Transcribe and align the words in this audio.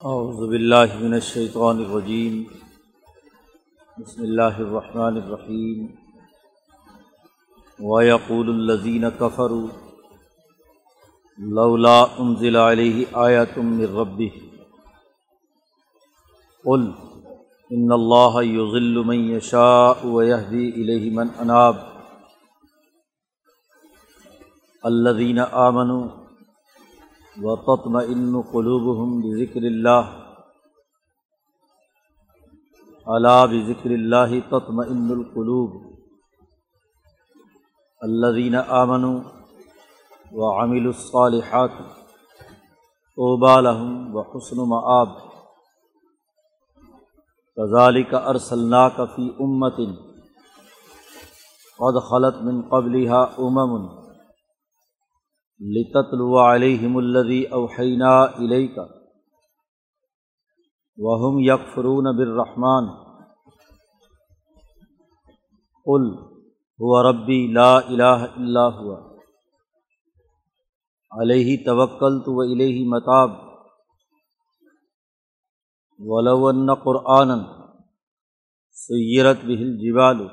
اعوذ 0.00 0.40
باللہ 0.48 0.92
من 0.98 1.14
الشیطان 1.14 1.78
الرجیم 1.78 2.42
بسم 3.96 4.22
اللہ 4.22 4.58
الرحمن 4.58 5.16
الرحیم 5.16 5.86
ویقول 7.78 8.48
الذین 8.50 9.04
كفروا 9.18 9.66
لولا 11.38 11.96
انزل 12.18 12.56
علیہ 12.56 13.04
آیات 13.22 13.58
من 13.58 13.80
ربہ 13.96 14.28
قل 16.64 16.88
ان 17.70 17.92
اللہ 17.92 18.40
یضل 18.44 19.02
من 19.04 19.28
یشاء 19.30 19.92
ویہدی 20.04 20.70
الیہ 20.74 21.12
من 21.12 21.34
اناب 21.38 21.82
الذین 24.84 25.38
آمنوا 25.52 26.27
و 27.42 27.56
تطم 27.56 27.96
ان 27.96 28.40
قلوبہم 28.52 29.18
بذکر 29.20 29.62
اللہ 29.62 30.08
علا 33.06 33.44
بذکر 33.44 33.90
اللہ 33.90 34.34
تطم 34.48 34.80
ان 34.80 35.10
القلوب. 35.10 35.76
الذین 38.00 38.54
آمنوا 38.54 39.20
و 40.32 40.50
الصالحات 40.62 41.78
طوبى 43.18 43.54
لهم 43.60 44.16
و 44.16 44.22
حسن 44.22 44.60
معاب 44.68 45.14
كذلك 47.56 48.14
ارسلناك 48.14 49.08
في 49.16 49.32
امة 49.40 49.86
قد 51.78 51.98
خلت 52.00 52.36
من 52.42 52.62
قبلها 52.62 53.22
امم 53.38 54.07
لتتلو 55.60 56.34
علیہم 56.40 56.96
الذی 56.96 57.42
اوحینا 57.56 58.10
الیک 58.22 58.76
وهم 60.98 61.40
یکفرون 61.40 62.08
بالرحمن 62.16 62.86
قل 65.86 66.06
هو 66.80 67.00
ربی 67.02 67.40
لا 67.52 67.72
الہ 67.78 68.28
الا 68.28 68.66
هو 68.76 68.94
علیہ 71.12 71.56
توکلت 71.64 72.28
و 72.28 72.40
الیہ 72.40 72.86
متاب 72.88 73.36
ولو 76.00 76.46
ان 76.46 77.36
سیرت 78.76 79.44
به 79.44 79.60
الجبال 79.62 80.24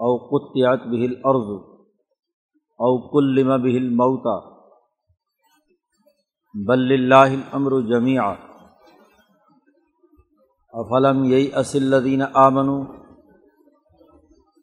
او 0.00 0.12
قطعت 0.28 0.88
به 0.92 1.10
الارض 1.10 1.67
او 2.80 3.10
کلم 3.10 3.48
به 3.62 3.78
الموتا 3.78 4.36
بل 6.54 6.92
اللہ 6.92 7.34
الامر 7.36 7.80
جميعا 7.88 8.34
افلم 10.72 11.24
یئی 11.24 11.50
الذین 11.74 12.22
آمنوا؟ 12.32 12.84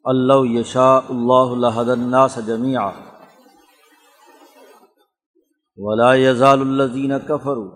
اللہ 0.04 0.44
یشاء 0.50 1.00
اللہ 1.08 1.54
لہد 1.66 1.88
الناس 1.88 2.38
جميعا 2.46 2.90
ولا 5.78 6.12
يزال 6.14 6.60
الذین 6.60 7.18
كفروا 7.18 7.70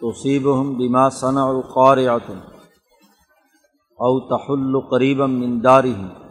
تصيبهم 0.00 0.76
بما 0.78 1.08
صنعوا 1.08 1.62
قارعة. 1.74 2.36
او 3.98 4.12
تحل 4.30 4.80
قریبا 4.90 5.26
من 5.26 5.60
دارهم 5.60 6.25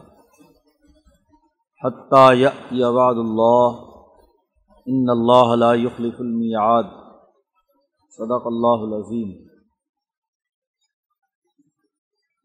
حتیٰ 1.86 2.34
یواد 2.72 3.16
اللہ 3.16 3.84
ان 4.88 5.10
اللہ 5.10 5.56
لا 5.56 5.74
يخلف 5.74 6.14
المیعاد 6.20 6.84
صدق 8.20 8.46
اللہ 8.46 8.86
العظیم 8.86 9.46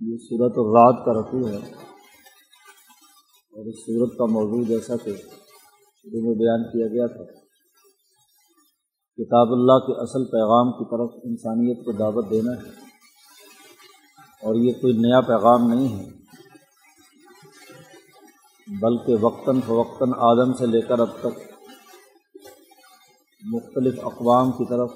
یہ 0.01 0.19
صورت 0.19 0.53
الرات 0.57 1.05
کا 1.05 1.21
رقو 1.21 1.49
ہے 1.49 1.57
اور 1.57 3.67
اس 3.67 3.81
صورت 3.81 4.19
کا 4.19 4.33
موضوع 4.33 4.63
جیسا 4.69 4.97
کہ 4.97 5.15
شروع 5.15 6.27
میں 6.27 6.35
بیان 6.35 6.73
کیا 6.73 6.87
گیا 6.87 7.07
تھا، 7.07 7.25
کتاب 9.19 9.53
اللہ 9.53 9.87
کے 9.87 10.03
اصل 10.03 10.25
پیغام 10.25 10.73
کی 10.73 10.85
طرف 10.91 11.11
انسانیت 11.25 11.85
کو 11.85 11.93
دعوت 11.93 12.31
دینا 12.31 12.63
ہے 12.63 12.71
اور 14.43 14.55
یہ 14.55 14.73
کوئی 14.73 14.99
نیا 14.99 15.21
پیغام 15.21 15.71
نہیں 15.71 15.99
ہے۔ 15.99 16.20
بلکہ 18.79 19.25
وقتاً 19.25 19.61
فوقتاً 19.61 20.13
آدم 20.17 20.53
سے 20.53 20.67
لے 20.67 20.81
کر 20.81 21.01
اب 21.01 21.21
تک 21.21 21.39
مختلف 23.53 24.01
اقوام 24.03 24.53
کی 24.53 24.65
طرف 24.69 24.91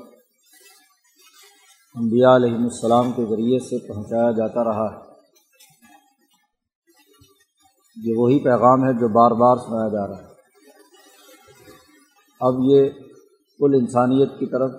انبیاء 1.95 2.37
علیہم 2.37 2.63
السلام 2.63 3.13
کے 3.13 3.25
ذریعے 3.25 3.59
سے 3.59 3.89
پہنچایا 3.89 4.31
جاتا 4.31 4.65
رہا 4.65 4.95
ہے۔ 4.95 5.15
یہ 7.97 8.15
وہی 8.17 8.45
پیغام 8.45 8.85
ہے 8.85 8.93
جو 8.93 9.09
بار 9.09 9.31
بار 9.31 9.57
سنایا 9.57 9.89
جا 9.89 10.07
رہا 10.07 10.29
ہے۔ 10.29 10.35
اب 12.41 12.55
یہ 12.63 12.91
کل 13.59 13.75
انسانیت 13.75 14.29
کی 14.39 14.47
طرف 14.47 14.71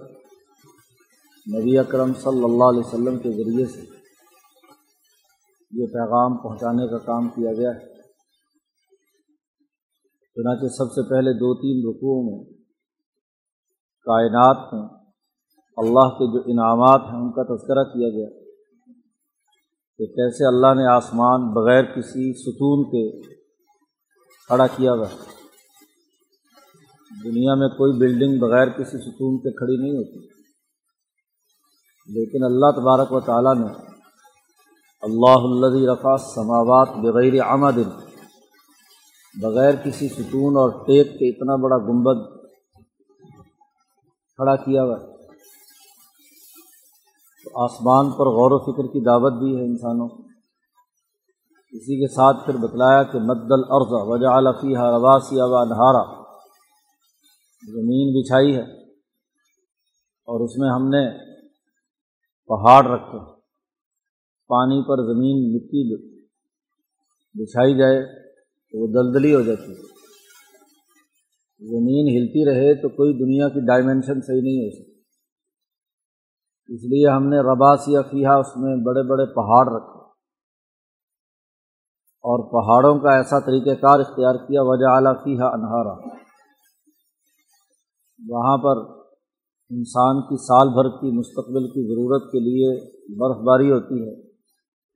نبی 1.56 1.77
اکرم 1.77 2.13
صلی 2.13 2.44
اللہ 2.44 2.63
علیہ 2.63 2.88
وسلم 2.88 3.19
کے 3.19 3.29
ذریعے 3.31 3.66
سے 3.66 3.81
یہ 5.72 5.85
پیغام 5.85 6.38
پہنچانے 6.38 6.88
کا 6.88 6.97
کام 6.97 7.29
کیا 7.29 7.53
گیا 7.53 7.69
ہے۔ 7.69 7.94
چنانچہ 10.35 10.73
سب 10.73 10.91
سے 10.91 11.09
پہلے 11.09 11.34
دو 11.34 11.56
تین 11.56 11.90
رقوع 11.90 12.29
میں 12.29 12.44
کائنات 14.03 14.73
میں 14.73 14.81
اللہ 15.78 16.09
کے 16.09 16.34
جو 16.34 16.44
انعامات 16.46 17.01
ہیں، 17.01 17.19
ان 17.19 17.31
کا 17.31 17.44
تذکرہ 17.44 17.84
کیا 17.84 18.09
گیا۔ 18.09 18.29
کہ 19.97 20.06
کیسے 20.06 20.47
اللہ 20.47 20.81
نے 20.81 20.88
آسمان 20.88 21.53
بغیر 21.53 21.84
کسی 21.84 22.34
ستون 22.34 22.84
کے 22.84 23.22
کھڑا 24.47 24.68
کیا 24.68 24.94
ہوا 24.94 25.06
دنیا 27.24 27.56
میں 27.56 27.68
کوئی 27.68 28.00
بلڈنگ 28.00 28.40
بغیر 28.40 28.68
کسی 28.68 28.97
ستون 28.97 29.38
کے 29.38 29.51
کھڑی 29.51 29.78
نہیں 29.78 29.97
ہوتی۔ 29.97 30.19
لیکن 32.07 32.44
اللہ 32.44 32.72
تبارک 32.75 33.12
و 33.12 33.19
تعالیٰ 33.19 33.56
نے، 33.56 33.68
اللہ 35.01 35.66
الدی 35.66 35.88
رفا 35.88 36.18
سماوات 36.18 36.90
بغیر 36.90 37.41
آمدن 37.41 38.05
بغیر 39.41 39.73
کسی 39.85 40.09
ستون 40.09 40.57
اور 40.57 40.69
ٹیک 40.69 41.19
کے 41.19 41.29
اتنا 41.29 41.56
بڑا 41.56 41.78
گنبد 41.78 42.46
کھڑا 44.35 44.56
کیا 44.56 44.84
ہوا 44.84 44.97
تو 47.44 47.63
آسمان 47.63 48.12
پر 48.12 48.25
غور 48.25 48.51
و 48.51 48.59
فکر 48.59 48.94
کی 48.94 49.03
دعوت 49.03 49.34
دی 49.34 49.59
ہے 49.59 49.66
انسانوں 49.66 50.07
کو۔ 50.07 50.24
اسی 51.72 52.00
کے 52.00 52.13
ساتھ 52.13 52.45
پھر 52.45 52.57
بتلایا 52.57 53.03
کہ 53.03 53.19
مد 53.19 53.51
العرض 53.51 53.88
وجہ 53.90 54.28
الفیہ 54.28 54.78
رواسی 54.78 55.35
و 55.40 55.56
انہارا۔ 55.56 56.24
زمین 57.72 58.22
بچھائی 58.22 58.56
ہے 58.56 58.84
اور 60.25 60.40
اس 60.40 60.57
میں 60.57 60.69
ہم 60.69 60.90
نے 60.90 61.18
پہاڑ 62.47 62.85
رکھے۔ 62.85 63.19
پانی 64.47 64.84
پر 64.84 65.13
زمین 65.13 65.56
مٹی 65.56 65.95
بچھائی 67.34 67.78
جائے۔ 67.78 68.25
تو 68.75 68.81
وہ 68.81 68.88
دلدلی 68.88 69.36
ہو 69.36 69.41
جاتی 69.41 69.72
ہے۔ 69.72 69.81
زمین 71.59 72.18
ہلتی 72.18 72.46
رہے 72.50 72.81
تو 72.81 72.90
کوئی 72.90 73.13
دنیا 73.13 73.50
کی 73.50 73.59
ڈائمنشن 73.59 74.22
صحیح 74.22 74.41
نہیں 74.41 74.58
ہو 74.58 74.69
سکتی۔ 74.69 74.91
اس 76.74 76.84
لیے 76.84 77.09
ہم 77.09 77.28
نے 77.28 77.40
رباس 77.40 77.80
یا 77.88 78.02
فیحا 78.02 78.36
اس 78.36 78.58
میں 78.58 78.75
بڑے 78.75 79.09
بڑے 79.09 79.25
پہاڑ 79.25 79.75
رکھے۔ 79.75 79.96
اور 82.28 82.40
پہاڑوں 82.40 83.00
کا 83.00 83.16
ایسا 83.16 83.40
طریقہ 83.40 83.81
کار 83.81 84.00
اختیار 84.00 84.36
کیا 84.36 84.62
وجہ 84.63 84.96
اعلیٰ 84.96 85.13
فیحا 85.24 85.47
انہارا۔ 85.47 86.16
وہاں 88.28 88.57
پر 88.57 89.02
انسان 89.69 90.22
کی 90.22 90.38
سال 90.38 90.68
بھر 90.69 90.90
کی 91.02 91.18
مستقبل 91.18 91.68
کی 91.68 91.88
ضرورت 91.88 92.31
کے 92.31 92.39
لیے 92.39 92.95
برف 93.18 93.44
باری 93.44 93.72
ہوتی 93.72 93.95
ہے۔ 93.95 94.27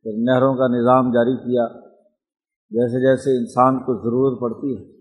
پھر 0.04 0.12
نہروں 0.18 0.54
کا 0.54 0.68
نظام 0.68 1.12
جاری 1.12 1.38
کیا۔ 1.38 1.89
جیسے 2.70 3.08
جیسے 3.08 3.38
انسان 3.38 3.80
کو 3.80 3.94
ضرورت 3.94 4.42
پڑتی 4.42 4.78
ہے 4.78 4.92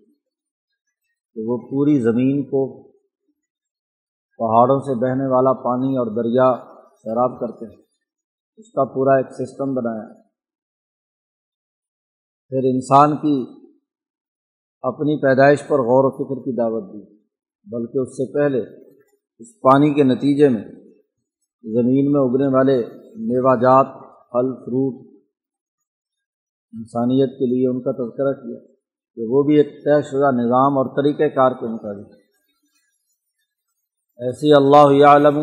کہ 1.34 1.40
وہ 1.46 1.58
پوری 1.70 2.00
زمین 2.00 2.42
کو 2.42 2.82
پہاڑوں 4.38 4.80
سے 4.80 4.94
بہنے 4.94 5.26
والا 5.26 5.52
پانی 5.52 5.96
اور 5.96 6.06
دریا 6.06 6.54
سیراب 6.92 7.40
کرتے 7.40 7.66
ہیں۔ 7.66 7.82
اس 8.56 8.72
کا 8.72 8.84
پورا 8.84 9.16
ایک 9.16 9.26
سسٹم 9.32 9.74
بنایا۔ 9.74 10.22
پھر 12.48 12.60
انسان 12.64 13.16
کی 13.16 13.46
اپنی 14.82 15.22
پیدائش 15.22 15.62
پر 15.68 15.78
غور 15.78 16.04
و 16.04 16.10
فکر 16.10 16.42
کی 16.44 16.56
دعوت 16.56 16.92
دی، 16.92 17.16
بلکہ 17.70 17.98
اس 17.98 18.08
سے 18.08 18.32
پہلے 18.32 18.60
اس 19.38 19.60
پانی 19.60 19.94
کے 19.94 20.02
نتیجے 20.02 20.48
میں 20.48 20.64
زمین 21.62 22.12
میں 22.12 22.20
اگنے 22.20 22.56
والے 22.56 22.84
میوہ 23.16 23.56
جات، 23.56 23.86
پھل، 24.30 24.54
فروٹ 24.54 25.17
انسانیت 26.72 27.30
کے 27.38 27.46
لیے 27.46 27.68
ان 27.68 27.80
کا 27.80 27.92
تذکرہ 27.92 28.32
کیا 28.32 28.58
کہ 29.16 29.26
وہ 29.28 29.42
بھی 29.42 29.56
ایک 29.56 29.68
طے 29.84 30.02
شدہ 30.02 30.30
نظام 30.30 30.78
اور 30.78 30.86
طریقۂ 30.86 31.34
کار 31.34 31.52
کے 31.52 31.66
مطابق۔ 31.66 32.12
ایسی 34.18 34.52
اللہ 34.52 35.06
عالم 35.06 35.38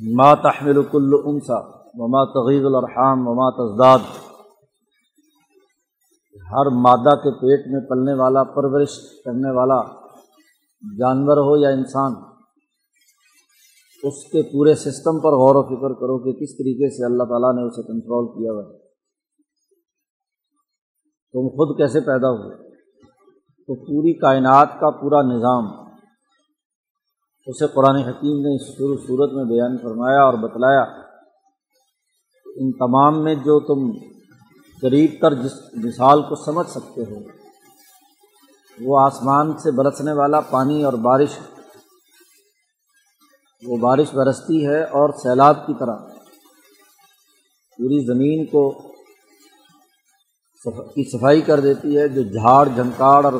ما 0.00 0.34
تحمل 0.34 0.82
کل 0.82 1.12
انسا 1.24 1.58
وما 1.94 2.24
تغیر 2.24 2.64
الرحام 2.64 3.28
وما 3.28 3.50
تزداد۔ 3.50 3.98
ہر 6.52 6.70
مادہ 6.70 7.14
کے 7.16 7.30
پیٹ 7.30 7.66
میں 7.72 7.80
پلنے 7.80 8.14
والا، 8.14 8.42
پرورش 8.42 8.98
کرنے 9.24 9.50
والا 9.50 9.80
جانور 10.98 11.36
ہو 11.36 11.56
یا 11.56 11.68
انسان، 11.68 12.12
اس 14.02 14.24
کے 14.32 14.42
پورے 14.42 14.74
سسٹم 14.74 15.20
پر 15.20 15.32
غور 15.32 15.54
و 15.54 15.62
فکر 15.62 15.94
کرو 15.94 16.18
کہ 16.18 16.32
کس 16.32 16.56
طریقے 16.56 16.90
سے 16.90 17.04
اللہ 17.04 17.22
تعالیٰ 17.22 17.54
نے 17.54 17.62
اسے 17.62 17.82
کنٹرول 17.82 18.26
کیا 18.26 18.52
ہوا 18.52 18.62
ہے۔ 18.62 18.83
تم 21.34 21.48
خود 21.48 21.76
کیسے 21.76 22.00
پیدا 22.00 22.30
ہوئے؟ 22.30 22.56
تو 23.66 23.74
پوری 23.74 24.18
کائنات 24.18 24.68
کا 24.80 24.90
پورا 24.90 25.22
نظام۔ 25.22 25.64
اسے 27.46 27.66
قرآن 27.66 27.96
حکیم 27.96 28.36
نے 28.40 28.56
اس 28.56 28.68
شروع 28.68 28.96
صورت 28.96 29.32
میں 29.32 29.44
بیان 29.44 29.78
فرمایا 29.78 30.22
اور 30.22 30.34
بتلایا 30.34 30.82
ان 32.56 32.72
تمام 32.72 33.24
میں 33.24 33.34
جو 33.34 33.60
تم 33.60 34.08
قریب 34.82 35.10
تر 35.20 35.34
جس 35.34 35.52
مثال 35.84 36.22
کو 36.22 36.44
سمجھ 36.44 36.66
سکتے 36.66 37.02
ہو، 37.02 37.18
وہ 38.80 39.00
آسمان 39.00 39.56
سے 39.56 39.70
برسنے 39.70 40.12
والا 40.12 40.40
پانی 40.40 40.84
اور 40.84 40.92
بارش 40.92 41.30
وہ 43.66 43.76
بارش 43.76 44.14
برستی 44.14 44.66
ہے 44.66 44.84
اور 44.84 45.08
سیلاب 45.22 45.66
کی 45.66 45.74
طرح۔ 45.78 45.96
پوری 47.76 48.06
زمین 48.06 48.46
کو 48.46 48.93
کی 50.70 51.18
صفائی 51.18 51.40
کر 51.40 51.60
دیتی 51.60 51.98
ہے، 51.98 52.08
جو 52.08 52.22
جھاڑ، 52.22 52.68
جھنکاڑ 52.68 53.24
اور 53.24 53.32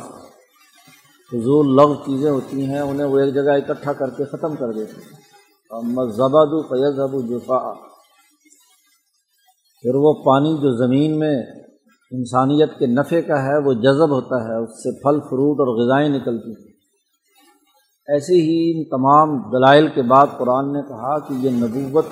فضول 1.30 1.76
لغ 1.76 1.94
چیزیں 1.94 2.30
ہوتی 2.30 2.66
ہیں، 2.66 2.80
انہیں 2.80 3.06
وہ 3.06 3.18
ایک 3.18 3.34
جگہ 3.34 3.50
اکٹھا 3.50 3.92
کر 3.92 4.10
کے 4.10 4.24
ختم 4.24 4.56
کر 4.56 4.72
دیتے 4.72 4.92
ہیں۔ 4.92 5.24
اور 5.70 5.82
مذہبہ 5.82 6.44
دو 6.44 6.62
فیض 6.62 7.00
ابو 7.00 7.20
جفا 7.20 7.74
پھر 9.80 9.94
وہ 9.94 10.14
پانی 10.14 10.54
جو 10.54 10.86
زمین 10.86 11.18
میں 11.18 11.42
انسانیت 12.10 12.78
کے 12.78 12.86
نفع 12.86 13.20
کا 13.20 13.42
ہے، 13.42 13.58
وہ 13.58 13.72
جذب 13.72 14.10
ہوتا 14.10 14.44
ہے، 14.44 14.62
اس 14.62 14.70
سے 14.70 14.90
پھل، 14.90 15.20
فروٹ 15.20 15.60
اور 15.60 15.84
غذائیں 15.84 16.08
نکلتی 16.08 16.50
ہیں۔ 16.50 16.72
ایسے 18.08 18.34
ہی 18.34 18.72
ان 18.76 18.84
تمام 18.84 19.50
دلائل 19.50 19.88
کے 19.88 20.02
بعد 20.02 20.26
قرآن 20.38 20.72
نے 20.72 20.82
کہا 20.82 21.18
کہ 21.18 21.34
یہ 21.34 21.50
نبوت 21.50 22.04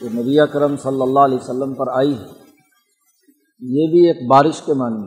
جو 0.00 0.08
نبی 0.12 0.38
کرم 0.52 0.76
صلی 0.76 1.02
اللہ 1.02 1.20
علیہ 1.20 1.38
وسلم 1.38 1.74
پر 1.74 1.88
آئی 1.88 2.14
ہے 2.14 2.39
یہ 3.62 3.90
بھی 3.90 4.06
ایک 4.06 4.30
بارش 4.30 4.62
کے 4.62 4.74
معنی 4.74 5.02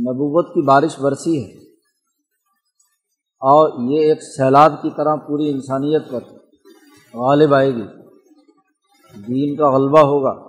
نبوت 0.00 0.54
کی 0.54 0.62
بارش 0.62 0.98
برسی 0.98 1.44
ہے۔ 1.44 1.50
اور 3.40 3.90
یہ 3.90 4.00
ایک 4.00 4.22
سیلاب 4.22 4.82
کی 4.82 4.90
طرح 4.96 5.16
پوری 5.16 5.50
انسانیت 5.50 6.02
پر 6.10 6.20
غالب 7.14 7.54
آئے 7.54 7.74
گی۔ 7.74 7.86
دین 9.26 9.56
کا 9.56 9.70
غلبہ 9.70 10.00
ہوگا۔ 10.00 10.48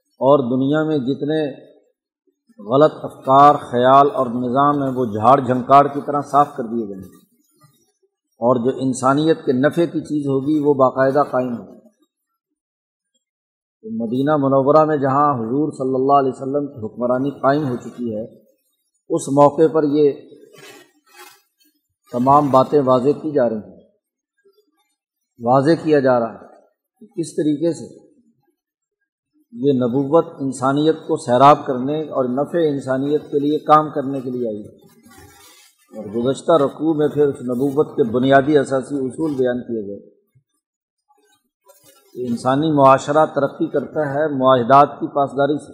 اور 0.00 0.38
دنیا 0.38 0.84
میں 0.84 0.98
جتنے 0.98 1.72
غلط 2.72 2.92
افکار، 3.02 3.54
خیال 3.54 4.08
اور 4.14 4.26
نظام 4.26 4.82
ہیں، 4.82 4.92
وہ 4.94 5.04
جھاڑ 5.04 5.40
جھنکاڑ 5.40 5.86
کی 5.86 6.00
طرح 6.06 6.20
صاف 6.20 6.56
کر 6.56 6.64
دیے 6.64 6.88
گئے 6.88 7.16
اور 8.16 8.56
جو 8.56 8.78
انسانیت 8.78 9.44
کے 9.44 9.52
نفع 9.52 9.84
کی 9.84 10.00
چیز 10.00 10.26
ہوگی، 10.26 10.58
وہ 10.58 10.74
باقاعدہ 10.74 11.22
قائم 11.30 11.56
ہوگی۔ 11.58 11.81
مدینہ 13.84 14.36
منورہ 14.36 14.84
میں 14.84 14.96
جہاں 14.96 15.34
حضور 15.34 15.72
صلی 15.72 15.94
اللہ 15.94 16.12
علیہ 16.12 16.32
وسلم 16.34 16.66
کی 16.66 16.86
حکمرانی 16.86 17.30
قائم 17.30 17.68
ہو 17.68 17.76
چکی 17.76 18.16
ہے، 18.16 18.24
اس 19.08 19.28
موقع 19.28 19.62
پر 19.72 19.82
یہ 19.84 20.12
تمام 22.12 22.50
باتیں 22.50 22.80
واضح 22.84 23.08
کی 23.08 23.30
جا 23.30 23.48
رہی 23.48 23.56
ہیں۔ 23.56 23.80
واضح 25.44 25.70
کیا 25.84 26.00
جا 26.00 26.20
رہا 26.20 26.34
ہے 26.34 26.46
کہ 27.00 27.06
کس 27.06 27.34
طریقے 27.36 27.72
سے 27.72 28.08
یہ 29.52 29.72
نبوت 29.72 30.26
انسانیت 30.40 30.96
کو 30.96 31.16
سیراب 31.16 31.66
کرنے 31.66 32.02
اور 32.02 32.24
نفع 32.24 32.58
انسانیت 32.58 33.22
کے 33.22 33.38
لیے 33.38 33.58
کام 33.58 33.90
کرنے 33.90 34.20
کے 34.20 34.30
لیے 34.30 34.48
آئی 34.48 34.62
ہے۔ 34.62 34.76
اور 35.98 36.04
گزشتہ 36.04 36.52
رقوع 36.52 36.94
میں 36.94 37.08
پھر 37.08 37.28
اس 37.28 37.42
نبوت 37.42 37.96
کے 37.96 38.10
بنیادی 38.10 38.58
اثاثی 38.58 38.94
اصول 38.94 39.34
بیان 39.34 39.60
کیے 39.62 39.86
گئے۔ 39.86 40.21
کہ 42.14 42.26
انسانی 42.28 42.72
معاشرہ 42.72 43.26
ترقی 43.26 43.66
کرتا 43.66 44.00
ہے 44.00 44.38
معاہدات 44.38 44.88
کی 45.00 45.06
پاسداری 45.06 45.58
سے، 45.58 45.72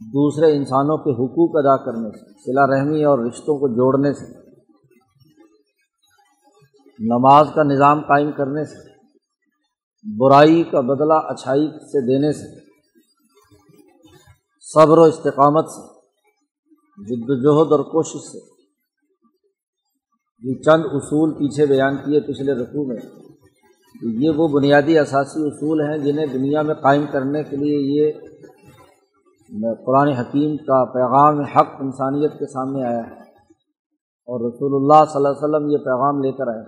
دوسرے 0.00 0.56
انسانوں 0.56 0.96
کے 0.98 1.10
حقوق 1.10 1.56
ادا 1.56 1.76
کرنے 1.84 2.18
سے 2.18 2.32
صلا 2.32 2.66
رحمی 2.66 3.04
اور 3.04 3.18
رشتوں 3.18 3.58
کو 3.58 3.68
جوڑنے 3.68 4.12
سے، 4.12 4.26
نماز 6.98 7.46
کا 7.54 7.62
نظام 7.62 8.00
قائم 8.00 8.32
کرنے 8.32 8.64
سے، 8.64 8.92
برائی 10.18 10.62
کا 10.62 10.80
بدلہ 10.80 11.14
اچھائی 11.14 11.68
سے 11.68 12.06
دینے 12.06 12.32
سے، 12.32 12.60
صبر 14.60 14.98
و 14.98 15.02
استقامت 15.02 15.64
سے، 15.70 15.82
جد 17.02 17.24
وجہد 17.28 17.72
اور 17.72 17.80
کوشش 17.80 18.22
سے۔ 18.32 18.38
یہ 20.42 20.62
چند 20.62 20.82
اصول 20.84 21.34
پیچھے 21.34 21.66
بیان 21.66 21.96
کیے 21.96 22.20
پچھلے 22.20 22.52
رقوع 22.52 22.86
میں 22.86 22.96
یہ 24.00 24.30
وہ 24.36 24.48
بنیادی 24.48 24.98
اثاثی 24.98 25.40
اصول 25.46 25.80
ہیں 25.80 25.98
جنہیں 25.98 26.26
دنیا 26.26 26.62
میں 26.62 26.74
قائم 26.74 27.04
کرنے 27.12 27.42
کے 27.42 27.56
لیے 27.56 27.78
یہ 27.88 28.12
قرآن 29.86 30.08
حکیم 30.08 30.56
کا 30.56 30.84
پیغام 30.84 31.40
حق 31.40 31.74
انسانیت 31.80 32.32
کے 32.38 32.46
سامنے 32.46 32.84
آیا 32.84 32.98
ہے 32.98 33.20
اور 34.28 34.40
رسول 34.40 34.74
اللہ 34.74 35.04
صلی 35.04 35.16
اللہ 35.16 35.28
علیہ 35.28 35.44
وسلم 35.44 35.70
یہ 35.70 35.78
پیغام 35.78 36.22
لے 36.22 36.32
کر 36.32 36.46
آئے 36.48 36.62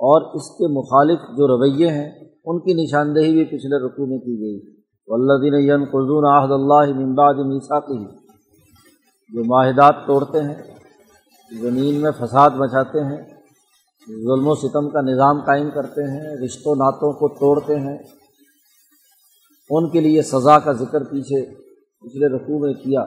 اور 0.00 0.34
اس 0.34 0.48
کے 0.50 0.66
مخالف 0.72 1.20
جو 1.36 1.46
رویے 1.48 1.90
ہیں، 1.90 2.08
ان 2.44 2.58
کی 2.60 2.74
نشاندہی 2.74 3.32
بھی 3.32 3.44
پچھلے 3.44 3.84
رقوع 3.86 4.06
میں 4.06 4.18
کی 4.18 4.34
گئی۔ 4.40 4.56
اللہ 5.08 5.40
دین 5.42 5.54
عہد 5.54 6.50
اللہ 6.50 6.92
ممباد 6.94 7.34
میسا 7.46 7.80
کی 7.80 8.04
جو 9.32 9.44
معاہدات 9.44 10.06
توڑتے 10.06 10.42
ہیں، 10.42 10.56
زمین 11.50 12.00
میں 12.02 12.10
فساد 12.10 12.50
مچاتے 12.56 13.04
ہیں 13.04 13.22
ظلم 14.08 14.48
و 14.48 14.54
ستم 14.54 14.90
کا 14.90 15.00
نظام 15.00 15.40
قائم 15.40 15.70
کرتے 15.70 16.02
ہیں، 16.02 16.36
رشتوں 16.44 16.74
نعتوں 16.74 17.12
کو 17.12 17.28
توڑتے 17.28 17.76
ہیں۔ 17.76 17.98
ان 19.70 19.90
کے 19.90 20.00
لیے 20.00 20.22
سزا 20.22 20.58
کا 20.58 20.72
ذکر 20.72 21.04
پیچھے 21.04 21.54
پچھلے 22.00 22.26
رقوع 22.26 22.58
میں 22.58 22.74
کیا۔ 22.74 23.00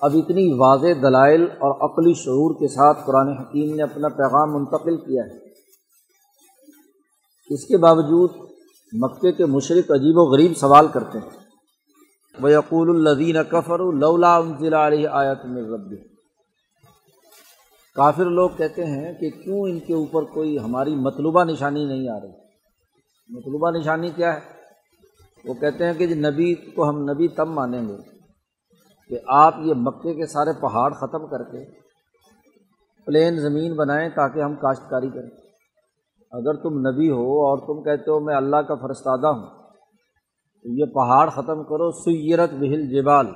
اب 0.00 0.10
اتنی 0.14 0.52
واضح 0.52 0.86
دلائل 1.02 1.42
اور 1.42 1.90
عقلی 1.90 2.14
شعور 2.14 2.54
کے 2.54 2.68
ساتھ 2.68 2.98
قرآن 3.06 3.28
حکیم 3.28 3.74
نے 3.74 3.82
اپنا 3.82 4.08
پیغام 4.08 4.54
منتقل 4.54 4.96
کیا 4.96 5.22
ہے۔ 5.24 5.36
اس 7.50 7.64
کے 7.64 7.76
باوجود 7.76 8.30
مکے 8.92 9.32
کے 9.32 9.46
مشرق 9.46 9.90
عجیب 9.90 10.18
و 10.18 10.20
غریب 10.20 10.56
سوال 10.56 10.88
کرتے 10.88 11.18
ہیں۔ 11.18 11.44
وہ 12.42 12.80
الدین 12.80 13.36
کفر 13.50 13.80
اللہ 13.80 14.74
علیہ 14.74 15.08
آیت 15.08 15.38
میں 15.44 15.62
رب 15.62 15.94
کافر 17.94 18.24
لوگ 18.24 18.50
کہتے 18.50 18.84
ہیں 18.84 19.12
کہ 19.12 19.30
کیوں 19.30 19.60
ان 19.60 19.80
کے 19.80 19.94
اوپر 19.94 20.22
کوئی 20.22 20.58
ہماری 20.58 20.94
مطلوبہ 20.94 21.44
نشانی 21.44 21.84
نہیں 21.84 22.08
آ 22.08 22.20
رہی؟ 22.20 22.32
مطلوبہ 23.28 23.70
نشانی 23.70 24.10
کیا 24.10 24.34
ہے؟ 24.34 24.40
وہ 25.44 25.54
کہتے 25.54 25.86
ہیں 25.86 25.94
کہ 25.94 26.06
جی 26.06 26.14
نبی 26.14 26.54
کو 26.54 26.88
ہم 26.88 27.02
نبی 27.02 27.28
تب 27.28 27.48
مانیں 27.48 27.88
گے 27.88 27.96
کہ 29.08 29.18
آپ 29.26 29.54
یہ 29.58 29.74
مکے 29.76 30.14
کے 30.14 30.26
سارے 30.26 30.50
پہاڑ 30.60 30.92
ختم 30.92 31.26
کر 31.26 31.42
کے 31.42 31.70
پلین 33.06 33.40
زمین 33.40 33.74
بنائیں 33.74 34.08
تاکہ 34.08 34.40
ہم 34.40 34.54
کاشتکاری 34.54 35.08
کریں۔ 35.08 35.30
اگر 36.32 36.54
تم 36.54 36.88
نبی 36.88 37.10
ہو 37.10 37.46
اور 37.46 37.58
تم 37.58 37.82
کہتے 37.82 38.10
ہو 38.10 38.20
میں 38.20 38.36
اللہ 38.36 38.56
کا 38.56 38.74
فرستادہ 38.74 39.26
ہوں، 39.26 39.46
تو 40.62 40.68
یہ 40.68 40.84
پہاڑ 40.84 41.30
ختم 41.30 41.64
کرو، 41.64 41.90
سیرت 41.90 42.50
بہل 42.50 42.90
جبال۔ 42.90 43.26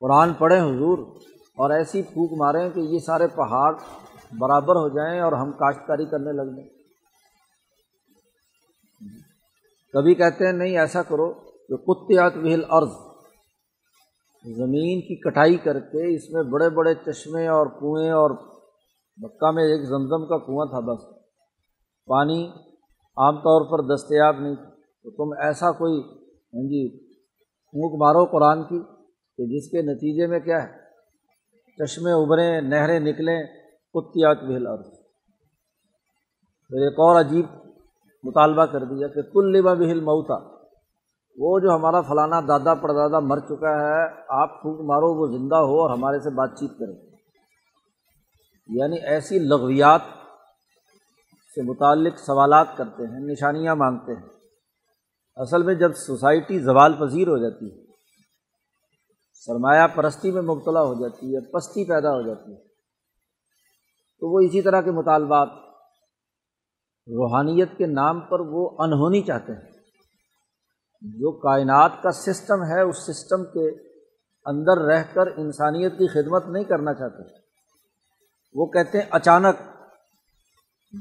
قرآن 0.00 0.32
پڑھیں 0.32 0.60
حضور 0.60 0.98
اور 1.60 1.70
ایسی 1.70 2.02
پھونک 2.02 2.32
ماریں 2.32 2.70
کہ 2.70 2.80
یہ 2.80 2.98
سارے 2.98 3.26
پہاڑ 3.26 3.72
برابر 4.38 4.76
ہو 4.76 4.88
جائیں 4.88 5.20
اور 5.20 5.32
ہم 5.32 5.52
کاشتکاری 5.52 6.04
کرنے 6.04 6.32
لگ 6.32 6.50
جائیں۔ 6.56 6.68
کبھی 9.94 10.14
کہتے 10.14 10.46
ہیں 10.46 10.52
نہیں، 10.52 10.78
ایسا 10.78 11.02
کرو 11.02 11.32
کہ 11.68 11.76
کتیات 11.76 12.34
بہل 12.34 12.64
عرض 12.68 12.92
زمین 14.44 15.00
کی 15.00 15.16
کٹائی 15.20 15.56
کر 15.56 15.80
کے 15.80 16.14
اس 16.14 16.30
میں 16.30 16.42
بڑے 16.42 16.68
بڑے 16.68 16.94
چشمے 16.94 17.46
اور 17.46 17.66
کنویں 17.66 18.10
اور 18.10 18.30
مکہ 19.18 19.50
میں 19.50 19.64
ایک 19.64 19.80
زمزم 19.80 20.26
کا 20.26 20.38
کنواں 20.38 20.66
تھا 20.66 20.80
بس۔ 20.80 21.02
پانی 22.08 22.40
عام 23.16 23.36
طور 23.38 23.70
پر 23.70 23.94
دستیاب 23.94 24.40
نہیں 24.40 24.54
تو 25.04 25.10
تم 25.10 25.32
ایسا 25.42 25.70
کوئی 25.72 26.00
ہاں 26.54 26.68
جی 26.68 26.88
پھونک 27.74 28.00
مارو 28.00 28.24
قرآن 28.24 28.62
کی 28.62 28.78
کہ 29.38 29.46
جس 29.46 29.70
کے 29.70 29.82
نتیجے 29.82 30.26
میں 30.26 30.40
کیا 30.40 30.62
ہے؟ 30.62 30.89
چشمے 31.80 32.12
ابھریں 32.12 32.60
نہریں 32.60 32.98
نکلیں، 33.00 33.38
کتیات 33.94 34.42
بہل 34.42 34.66
عرض 34.66 34.88
پھر 36.70 36.82
ایک 36.86 36.98
اور 37.00 37.20
عجیب 37.20 37.46
مطالبہ 38.24 38.64
کر 38.66 38.84
دیا 38.84 39.08
کہ 39.08 39.22
کل 39.32 39.52
لبا 39.52 39.74
بہل 39.74 40.00
موتا، 40.00 40.34
وہ 41.38 41.58
جو 41.60 41.74
ہمارا 41.74 42.00
فلانا 42.00 42.40
دادا 42.40 42.74
پردادا 42.74 43.18
مر 43.20 43.40
چکا 43.40 43.72
ہے، 43.80 44.02
آپ 44.42 44.60
پھونک 44.62 44.80
مارو، 44.80 45.14
وہ 45.14 45.26
زندہ 45.26 45.56
ہو 45.68 45.80
اور 45.82 45.90
ہمارے 45.90 46.18
سے 46.18 46.30
بات 46.30 46.58
چیت 46.58 46.78
کرے 46.78 46.92
یعنی 48.68 48.96
ایسی 49.12 49.38
لغویات 49.38 50.00
سے 51.56 51.62
متعلق 51.62 52.18
سوالات 52.18 52.76
کرتے 52.76 53.06
ہیں، 53.06 53.20
نشانیاں 53.20 53.74
مانگتے 53.74 54.12
ہیں۔ 54.12 54.28
اصل 55.36 55.62
میں 55.62 55.74
جب 55.74 55.94
سوسائٹی 55.96 56.58
زوال 56.58 56.94
پذیر 56.94 57.28
ہو 57.28 57.38
جاتی 57.38 57.70
ہے 57.70 57.89
سرمایہ 59.46 59.86
پرستی 59.86 60.30
میں 60.30 60.42
مبتلا 60.42 60.82
ہو 60.82 60.94
جاتی 60.94 61.36
ہے، 61.36 61.40
پستی 61.40 61.84
پیدا 61.84 62.10
ہو 62.10 62.22
جاتی 62.22 62.52
ہے۔ 62.52 62.62
تو 64.20 64.34
وہ 64.34 64.40
اسی 64.40 64.62
طرح 64.62 64.80
کے 64.80 64.90
مطالبات، 64.90 65.48
روحانیت 67.06 67.68
کے 67.78 67.86
نام 67.86 68.20
پر 68.20 68.40
وہ 68.40 68.70
انہونی 68.78 69.22
چاہتے 69.22 69.52
ہیں۔ 69.52 69.70
جو 71.02 71.32
کائنات 71.32 71.90
کا 72.02 72.10
سسٹم 72.10 72.64
ہے، 72.64 72.80
اس 72.80 72.96
سسٹم 72.96 73.44
کے 73.44 73.90
اندر 74.44 74.84
رہ 74.84 75.02
کر 75.14 75.26
انسانیت 75.26 75.92
کی 75.92 76.08
خدمت 76.08 76.46
نہیں 76.46 76.64
کرنا 76.64 76.94
چاہتے۔ 76.94 77.22
وہ 78.54 78.66
کہتے 78.66 78.98
ہیں، 78.98 79.06
اچانک 79.10 79.56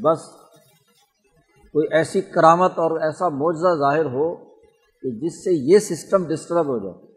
بس 0.04 0.20
کوئی 1.72 1.88
ایسی 1.92 2.22
کرامت 2.22 2.72
اور 2.72 3.02
ایسا 3.02 3.30
معجزہ 3.30 3.78
ظاہر 3.78 4.06
ہو 4.06 4.36
کہ 5.02 5.12
جس 5.12 5.44
سے 5.44 5.52
یہ 5.54 5.80
سسٹم 5.80 6.28
ڈسٹرب 6.28 6.66
ہو 6.66 6.78
جائے۔ 6.78 7.09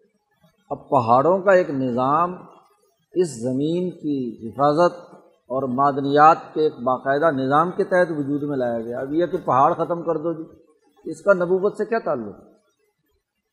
اب 0.72 0.88
پہاڑوں 0.88 1.38
کا 1.38 1.52
ایک 1.52 1.70
نظام 1.70 2.34
اس 3.12 3.42
زمین 3.42 3.90
کی 3.90 4.48
حفاظت 4.48 5.14
اور 5.50 5.62
معدنیات 5.68 6.36
کے 6.54 6.60
ایک 6.60 6.72
باقاعدہ 6.72 7.30
نظام 7.30 7.70
کے 7.70 7.84
تحت 7.84 8.10
وجود 8.10 8.42
میں 8.42 8.56
لایا 8.56 8.80
گیا۔ 8.80 8.98
اب 8.98 9.12
یہ 9.12 9.26
کہ 9.26 9.38
پہاڑ 9.38 9.72
ختم 9.74 10.02
کر 10.02 10.16
دو 10.16 10.32
جی۔ 10.32 10.62
اس 11.10 11.22
کا 11.22 11.32
نبوت 11.32 11.76
سے 11.76 11.84
کیا 11.84 11.98
تعلق؟ 11.98 12.34
ہے 12.34 12.52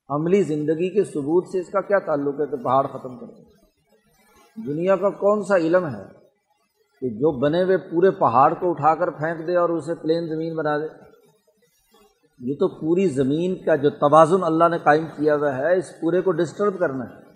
عملی 0.09 0.43
زندگی 0.43 0.89
کے 0.89 1.03
ثبوت 1.03 1.47
سے 1.47 1.59
اس 1.59 1.69
کا 1.69 1.81
کیا 1.81 1.99
تعلق 1.99 2.39
ہے 2.39 2.45
کہ 2.45 2.55
پہاڑ 2.55 2.87
ختم 2.87 3.17
کر 3.17 3.25
دو؟ 3.25 3.43
دنیا 4.67 4.95
کا 4.95 5.09
کون 5.09 5.43
سا 5.43 5.55
علم 5.55 5.85
ہے 5.85 6.05
کہ 7.01 7.09
جو 7.09 7.31
بنے 7.39 7.63
ہوئے 7.63 7.77
پورے 7.77 8.11
پہاڑ 8.11 8.53
کو 8.53 8.69
اٹھا 8.69 8.95
کر 8.95 9.09
پھینک 9.09 9.47
دے 9.47 9.55
اور 9.55 9.69
اسے 9.69 9.95
پلین 9.95 10.27
زمین 10.27 10.55
بنا 10.55 10.77
دے؟ 10.77 11.08
یہ 12.39 12.53
تو 12.59 12.67
پوری 12.67 13.07
زمین 13.07 13.55
کا 13.55 13.75
جو 13.75 13.89
توازن 13.89 14.43
اللہ 14.43 14.67
نے 14.71 14.77
قائم 14.77 15.05
کیا 15.05 15.35
ہوا 15.35 15.57
ہے، 15.57 15.77
اس 15.77 15.99
پورے 16.01 16.21
کو 16.21 16.31
ڈسٹرب 16.31 16.79
کرنا 16.79 17.03
ہے۔ 17.03 17.29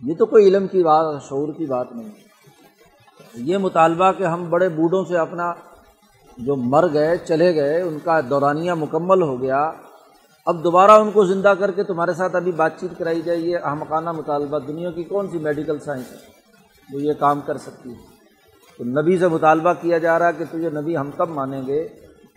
یہ 0.00 0.14
تو 0.18 0.26
کوئی 0.26 0.48
علم 0.48 0.66
کی 0.66 0.82
بات، 0.82 1.22
شعور 1.22 1.52
کی 1.52 1.66
بات 1.66 1.86
نہیں۔ 1.92 2.08
یہ 3.34 3.58
مطالبہ 3.58 4.12
کہ 4.12 4.24
ہم 4.24 4.50
بڑے 4.50 4.68
بوڑھوں 4.68 5.04
سے 5.04 5.18
اپنا 5.18 5.52
جو 6.38 6.56
مر 6.56 6.84
گئے، 6.92 7.16
چلے 7.16 7.54
گئے، 7.54 7.82
ان 7.82 7.98
کا 8.04 8.20
دورانیہ 8.30 8.72
مکمل 8.72 9.22
ہو 9.22 9.42
گیا۔ 9.42 9.72
اب 10.46 10.64
دوبارہ 10.64 10.90
ان 10.90 11.10
کو 11.10 11.24
زندہ 11.24 11.54
کر 11.58 11.70
کے 11.70 11.84
تمہارے 11.84 12.12
ساتھ 12.12 12.36
ابھی 12.36 12.52
بات 12.52 12.80
چیت 12.80 12.98
کرائی 12.98 13.22
جائے، 13.22 13.38
یہ 13.38 13.58
احمقانہ 13.62 14.12
مطالبہ 14.12 14.58
دنیا 14.58 14.90
کی 14.90 15.04
کون 15.04 15.28
سی 15.28 15.38
میڈیکل 15.38 15.78
سائنس 15.78 16.12
ہے؟ 16.12 16.16
جو 16.92 17.00
یہ 17.00 17.12
کام 17.12 17.40
کر 17.40 17.56
سکتی 17.56 17.90
ہے۔ 17.90 18.06
تو 18.78 18.84
نبی 18.84 19.18
سے 19.18 19.28
مطالبہ 19.28 19.72
کیا 19.80 19.98
جا 19.98 20.18
رہا 20.18 20.26
ہے 20.26 20.32
کہ 20.38 20.44
تجھے 20.44 20.70
نبی 20.70 20.96
ہم 20.96 21.10
تب 21.16 21.28
مانیں 21.28 21.62
گے؟ 21.66 21.88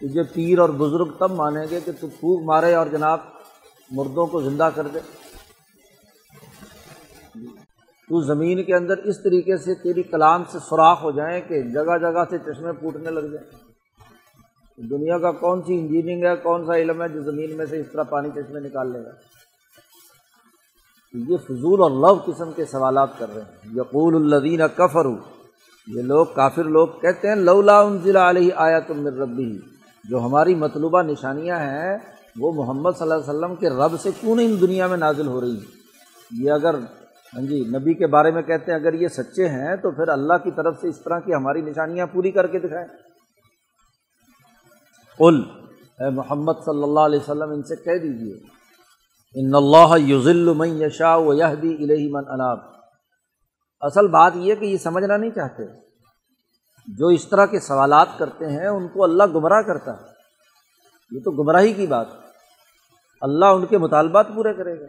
تجھے 0.04 0.24
پیر 0.24 0.60
اور 0.60 0.70
بزرگ 0.70 1.12
تب 1.20 1.32
مانیں 1.32 1.66
گے 1.70 1.80
کہ 1.86 1.92
تو 2.00 2.08
پھوک 2.08 2.44
مارے 2.44 2.74
اور 2.74 2.88
جناب 2.88 3.20
مردوں 3.92 4.26
کو 4.26 4.42
زندہ 4.42 4.70
کر 4.76 4.88
دے۔ 4.88 5.00
تو 8.10 8.22
زمین 8.22 8.64
کے 8.64 8.76
اندر 8.76 8.98
اس 8.98 9.24
طریقے 9.24 9.58
سے 9.58 9.76
تیری 9.76 10.04
کلام 10.04 10.44
سے 10.52 10.60
سوراخ 10.60 11.04
ہو 11.04 11.12
جائیں 11.12 11.42
کہ 11.42 11.62
جگہ 11.62 11.98
جگہ 11.98 12.24
سے 12.30 12.38
چشمے 12.38 12.72
پھوٹنے 12.72 13.12
لگ 13.12 13.20
جائیں۔ 13.20 13.74
دنیا 14.90 15.18
کا 15.18 15.32
کون 15.32 15.62
سی 15.62 15.80
انجینئرنگ 15.80 16.24
ہے، 16.26 16.36
کون 16.36 16.66
سا 16.66 16.76
علم 16.76 17.02
ہے 17.02 17.08
جو 17.08 17.22
زمین 17.22 17.58
میں 17.58 17.66
سے 17.66 17.80
اس 17.80 17.86
طرح 17.94 18.04
پانی 18.04 18.30
چشمے 18.30 18.60
نکال 18.60 18.92
لے 18.92 19.00
گا؟ 19.00 19.12
یہ 21.14 21.38
فضول 21.38 21.82
اور 21.82 21.92
لو 21.92 22.32
قسم 22.32 22.52
کے 22.52 22.66
سوالات 22.66 23.10
کر 23.18 23.34
رہے 23.36 23.42
ہیں۔ 23.42 23.76
یقول 23.76 24.16
الدین 24.16 24.62
کفر 24.76 25.06
یہ 25.88 26.02
لوگ 26.02 26.26
کافر 26.26 26.64
لوگ 26.64 26.88
کہتے 26.88 27.28
ہیں، 27.28 27.36
لولا 27.36 27.84
ضلع 28.04 28.30
علیہ 28.30 28.52
آیا 28.56 28.80
تم 28.80 29.08
ربی 29.08 29.60
جو 30.10 30.20
ہماری 30.20 30.56
مطلوبہ 30.56 31.02
نشانیاں 31.02 31.60
ہیں، 31.60 31.98
وہ 32.40 32.52
محمد 32.54 32.92
صلی 33.00 33.12
اللہ 33.12 33.14
علیہ 33.14 33.30
وسلم 33.30 33.56
کے 33.56 33.70
رب 33.70 34.00
سے 34.02 34.10
کیوں 34.20 34.36
نہیں 34.36 34.56
دنیا 34.56 34.88
میں 34.88 34.98
نازل 34.98 35.28
ہو 35.28 35.42
رہی؟ 35.42 35.56
ہیں 35.56 35.84
یہ 36.32 36.52
اگر 36.52 36.76
ہاں 37.34 37.42
جی 37.42 37.64
نبی 37.78 37.94
کے 37.94 38.08
بارے 38.08 38.32
میں 38.32 38.42
کہتے 38.42 38.72
ہیں، 38.72 38.80
اگر 38.80 38.94
یہ 38.94 39.08
سچے 39.08 39.48
ہیں 39.48 39.76
تو 39.76 39.92
پھر 39.92 40.08
اللہ 40.08 40.34
کی 40.44 40.52
طرف 40.52 40.82
سے 40.82 40.88
اس 40.88 41.04
طرح 41.04 41.20
کی 41.20 41.34
ہماری 41.34 41.62
نشانیاں 41.62 42.08
پوری 42.08 42.32
کر 42.32 42.48
کے 42.48 42.60
دکھائیں۔ 42.60 42.88
قل، 45.18 45.44
اے 46.00 46.10
محمد 46.10 46.54
صلی 46.66 46.84
اللہ 46.84 47.00
علیہ 47.00 47.20
وسلم، 47.20 47.50
ان 47.50 47.64
سے 47.64 47.76
کہہ 47.76 47.98
دیجیے 47.98 48.34
ان 49.36 49.56
اللہ 49.56 49.98
یوزل 49.98 50.54
من 50.54 50.82
یشا 50.82 51.16
و 51.16 51.34
یہدی 51.34 51.76
الہی 51.76 52.12
من 52.12 52.24
اناب۔ 52.28 52.60
اصل 53.82 54.08
بات 54.08 54.32
یہ 54.36 54.56
کہ 54.56 54.66
یہ 54.66 54.78
سمجھنا 54.78 55.18
نہیں 55.18 55.32
چاہتے۔ 55.32 55.93
جو 56.88 57.08
اس 57.08 57.30
طرح 57.30 57.46
کے 57.46 57.60
سوالات 57.60 58.08
کرتے 58.18 58.46
ہیں، 58.48 58.68
ان 58.68 58.88
کو 58.88 59.04
اللہ 59.04 59.24
گمراہ 59.24 59.62
کرتا 59.62 59.92
ہے۔ 59.92 60.06
یہ 61.12 61.20
تو 61.20 61.32
گمراہی 61.32 61.74
کی 61.74 61.88
بات 61.88 62.08
اللہ 63.22 63.46
ان 63.46 63.66
کے 63.66 63.78
مطالبات 63.78 64.28
پورے 64.36 64.54
کرے 64.54 64.80
گا۔ 64.80 64.86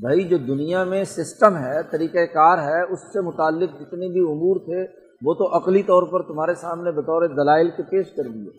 بھائی، 0.00 0.24
جو 0.24 0.36
دنیا 0.38 0.84
میں 0.84 1.04
سسٹم 1.04 1.56
ہے 1.56 1.82
طریقۂ 1.82 2.32
کار 2.32 2.58
ہے، 2.58 2.82
اس 2.82 2.98
سے 3.12 3.20
متعلق 3.20 3.70
جتنے 3.80 4.08
بھی 4.08 4.20
امور 4.20 4.56
تھے، 4.56 4.86
وہ 5.22 5.34
تو 5.34 5.56
عقلی 5.56 5.82
طور 5.82 6.02
پر 6.02 6.22
تمہارے 6.22 6.54
سامنے 6.54 6.90
بطور 6.90 7.28
دلائل 7.28 7.70
کے 7.70 7.82
پیش 7.82 8.06
کر 8.16 8.22
دیے۔ 8.22 8.50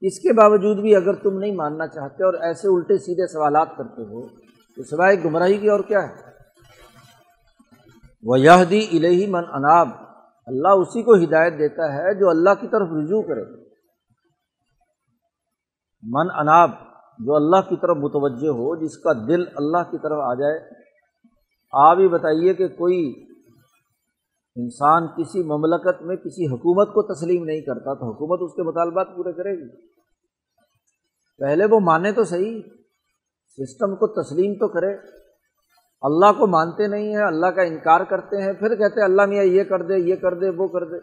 اس 0.00 0.18
کے 0.18 0.32
باوجود 0.32 0.76
بھی 0.78 0.96
اگر 0.96 1.14
تم 1.14 1.38
نہیں 1.38 1.54
ماننا 1.54 1.86
چاہتے 1.86 2.24
اور 2.24 2.34
ایسے 2.34 2.68
الٹے 2.68 2.98
سیدھے 2.98 3.26
سوالات 3.26 3.68
کرتے 3.76 4.02
ہو، 4.02 4.26
تو 4.76 4.82
سوائے 4.82 5.24
گمراہی 5.24 5.58
کی 5.58 5.68
اور 5.68 5.80
کیا 5.80 6.02
ہے؟ 6.02 6.14
وہ 8.22 8.40
یہ 8.40 8.64
دی 8.70 8.86
الہی 8.92 9.26
من 9.26 9.42
اناب 9.52 9.88
اللہ 10.46 10.68
اسی 10.68 11.02
کو 11.02 11.14
ہدایت 11.14 11.52
دیتا 11.52 11.92
ہے 11.94 12.14
جو 12.14 12.30
اللہ 12.30 12.50
کی 12.60 12.68
طرف 12.68 12.88
رجوع 13.02 13.22
کرے۔ 13.22 13.42
من 16.02 16.26
اناب، 16.34 16.70
جو 17.18 17.34
اللہ 17.36 17.68
کی 17.68 17.76
طرف 17.76 17.96
متوجہ 17.96 18.48
ہو، 18.48 18.84
جس 18.84 18.98
کا 18.98 19.12
دل 19.12 19.42
اللہ 19.56 19.90
کی 19.90 19.98
طرف 19.98 20.18
آ 20.22 20.34
جائے۔ 20.34 20.60
آپ 21.72 21.98
ہی 21.98 22.08
بتائیے 22.08 22.54
کہ 22.54 22.68
کوئی 22.68 23.26
انسان 24.56 25.06
کسی 25.06 25.42
مملکت 25.42 26.02
میں 26.02 26.16
کسی 26.16 26.46
حکومت 26.46 26.88
کو 26.88 27.14
تسلیم 27.14 27.44
نہیں 27.44 27.60
کرتا، 27.60 27.94
تو 27.94 28.10
حکومت 28.12 28.38
اس 28.42 28.54
کے 28.54 28.62
مطالبات 28.62 29.06
پورے 29.16 29.32
کرے 29.32 29.52
گی۔ 29.52 29.86
پہلے 31.38 31.64
وہ 31.64 31.80
مانے 31.80 32.12
تو 32.12 32.24
صحیح، 32.24 32.60
سسٹم 33.48 33.96
کو 33.96 34.22
تسلیم 34.22 34.54
تو 34.54 34.68
کرے۔ 34.68 35.25
اللہ 36.00 36.32
کو 36.38 36.46
مانتے 36.46 36.86
نہیں 36.86 37.16
ہیں، 37.16 37.26
اللہ 37.26 37.46
کا 37.46 37.62
انکار 37.62 38.00
کرتے 38.00 38.42
ہیں، 38.42 38.52
پھر 38.52 38.74
کہتے 38.74 39.02
اللہ 39.02 39.26
میاں 39.26 39.44
یہ 39.44 39.64
کر 39.64 39.82
دے، 39.82 39.96
یہ 39.96 40.16
کر 40.16 40.34
دے، 40.34 40.50
وہ 40.50 40.68
کر 40.68 40.84
دے۔ 40.84 40.96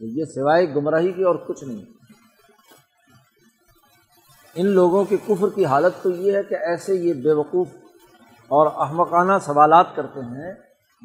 یہ 0.00 0.24
سوائے 0.24 0.74
گمراہی 0.74 1.12
کی 1.12 1.22
اور 1.22 1.34
کچھ 1.34 1.64
نہیں۔ 1.64 1.84
ان 4.54 4.66
لوگوں 4.66 5.04
کے 5.04 5.16
کفر 5.16 5.48
کی 5.54 5.64
حالت 5.64 6.02
تو 6.02 6.10
یہ 6.10 6.36
ہے 6.36 6.42
کہ 6.42 6.54
ایسے 6.54 6.94
یہ 6.94 7.12
بے 7.12 7.32
وقوف 7.32 7.68
اور 8.48 8.86
احمقانہ 8.86 9.32
سوالات 9.42 9.86
کرتے 9.96 10.20
ہیں 10.20 10.54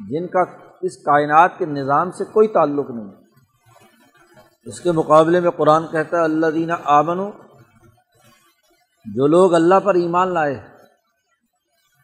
جن 0.08 0.26
کا 0.26 0.40
اس 0.82 0.96
کائنات 0.96 1.58
کے 1.58 1.66
نظام 1.66 2.10
سے 2.10 2.24
کوئی 2.24 2.48
تعلق 2.48 2.90
نہیں۔ 2.90 3.10
اس 4.64 4.80
کے 4.80 4.92
مقابلے 4.92 5.40
میں 5.40 5.50
قرآن 5.50 5.86
کہتا 5.86 6.18
ہے 6.18 6.22
اللہ 6.22 6.46
دینہ 6.46 6.72
آمن 6.84 7.30
جو 9.14 9.26
لوگ 9.26 9.54
اللہ 9.54 9.80
پر 9.84 9.94
ایمان 9.94 10.28
لائے 10.28 10.71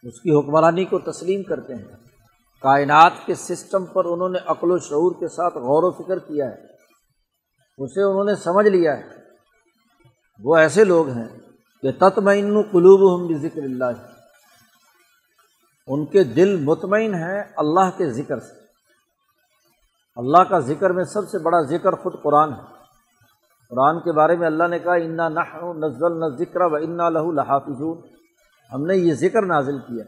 اس 0.02 0.20
کی 0.20 0.38
حکمرانی 0.38 0.84
کو 0.84 0.98
تسلیم 0.98 1.42
کرتے 1.42 1.74
ہیں۔ 1.74 1.96
کائنات 2.62 3.12
کے 3.26 3.34
سسٹم 3.34 3.84
پر 3.84 4.04
انہوں 4.04 4.28
نے 4.28 4.38
عقل 4.46 4.72
و 4.72 4.78
شعور 4.78 5.12
کے 5.20 5.28
ساتھ 5.28 5.54
غور 5.54 5.82
و 5.82 5.90
فکر 5.90 6.18
کیا 6.18 6.50
ہے۔ 6.50 6.64
اسے 7.78 8.02
انہوں 8.02 8.24
نے 8.24 8.34
سمجھ 8.34 8.68
لیا 8.68 8.98
ہے۔ 8.98 9.04
وہ 10.44 10.56
ایسے 10.56 10.84
لوگ 10.84 11.08
ہیں 11.08 11.28
کہ 11.82 11.92
تطمئن 11.92 12.62
قلوب 12.62 13.14
ہم 13.14 13.38
ذکر 13.38 13.62
اللہ۔ 13.62 13.84
ان 15.86 16.06
کے 16.06 16.24
دل 16.24 16.64
مطمئن 16.64 17.14
ہیں 17.14 17.44
اللہ 17.56 17.90
کے 17.96 18.10
ذکر 18.10 18.38
سے۔ 18.38 18.60
اللہ 20.16 20.42
کا 20.42 20.58
ذکر 20.58 20.90
میں 20.90 21.04
سب 21.04 21.28
سے 21.28 21.38
بڑا 21.38 21.60
ذکر 21.60 21.92
خود 21.92 22.14
قرآن 22.22 22.52
ہے۔ 22.52 22.60
قرآن 23.70 24.00
کے 24.00 24.12
بارے 24.12 24.36
میں 24.36 24.46
اللہ 24.46 24.64
نے 24.64 24.78
کہا، 24.78 24.94
انا 24.94 25.28
نہ 25.28 25.40
نزل 25.62 26.20
نہ 26.20 26.36
ذکر 26.38 26.60
و 26.60 26.74
انا 26.74 27.08
لہو 27.08 27.32
لحافظ 27.32 28.08
ہم 28.74 28.86
نے 28.86 28.96
یہ 28.96 29.14
ذکر 29.14 29.42
نازل 29.42 29.78
کیا 29.78 30.04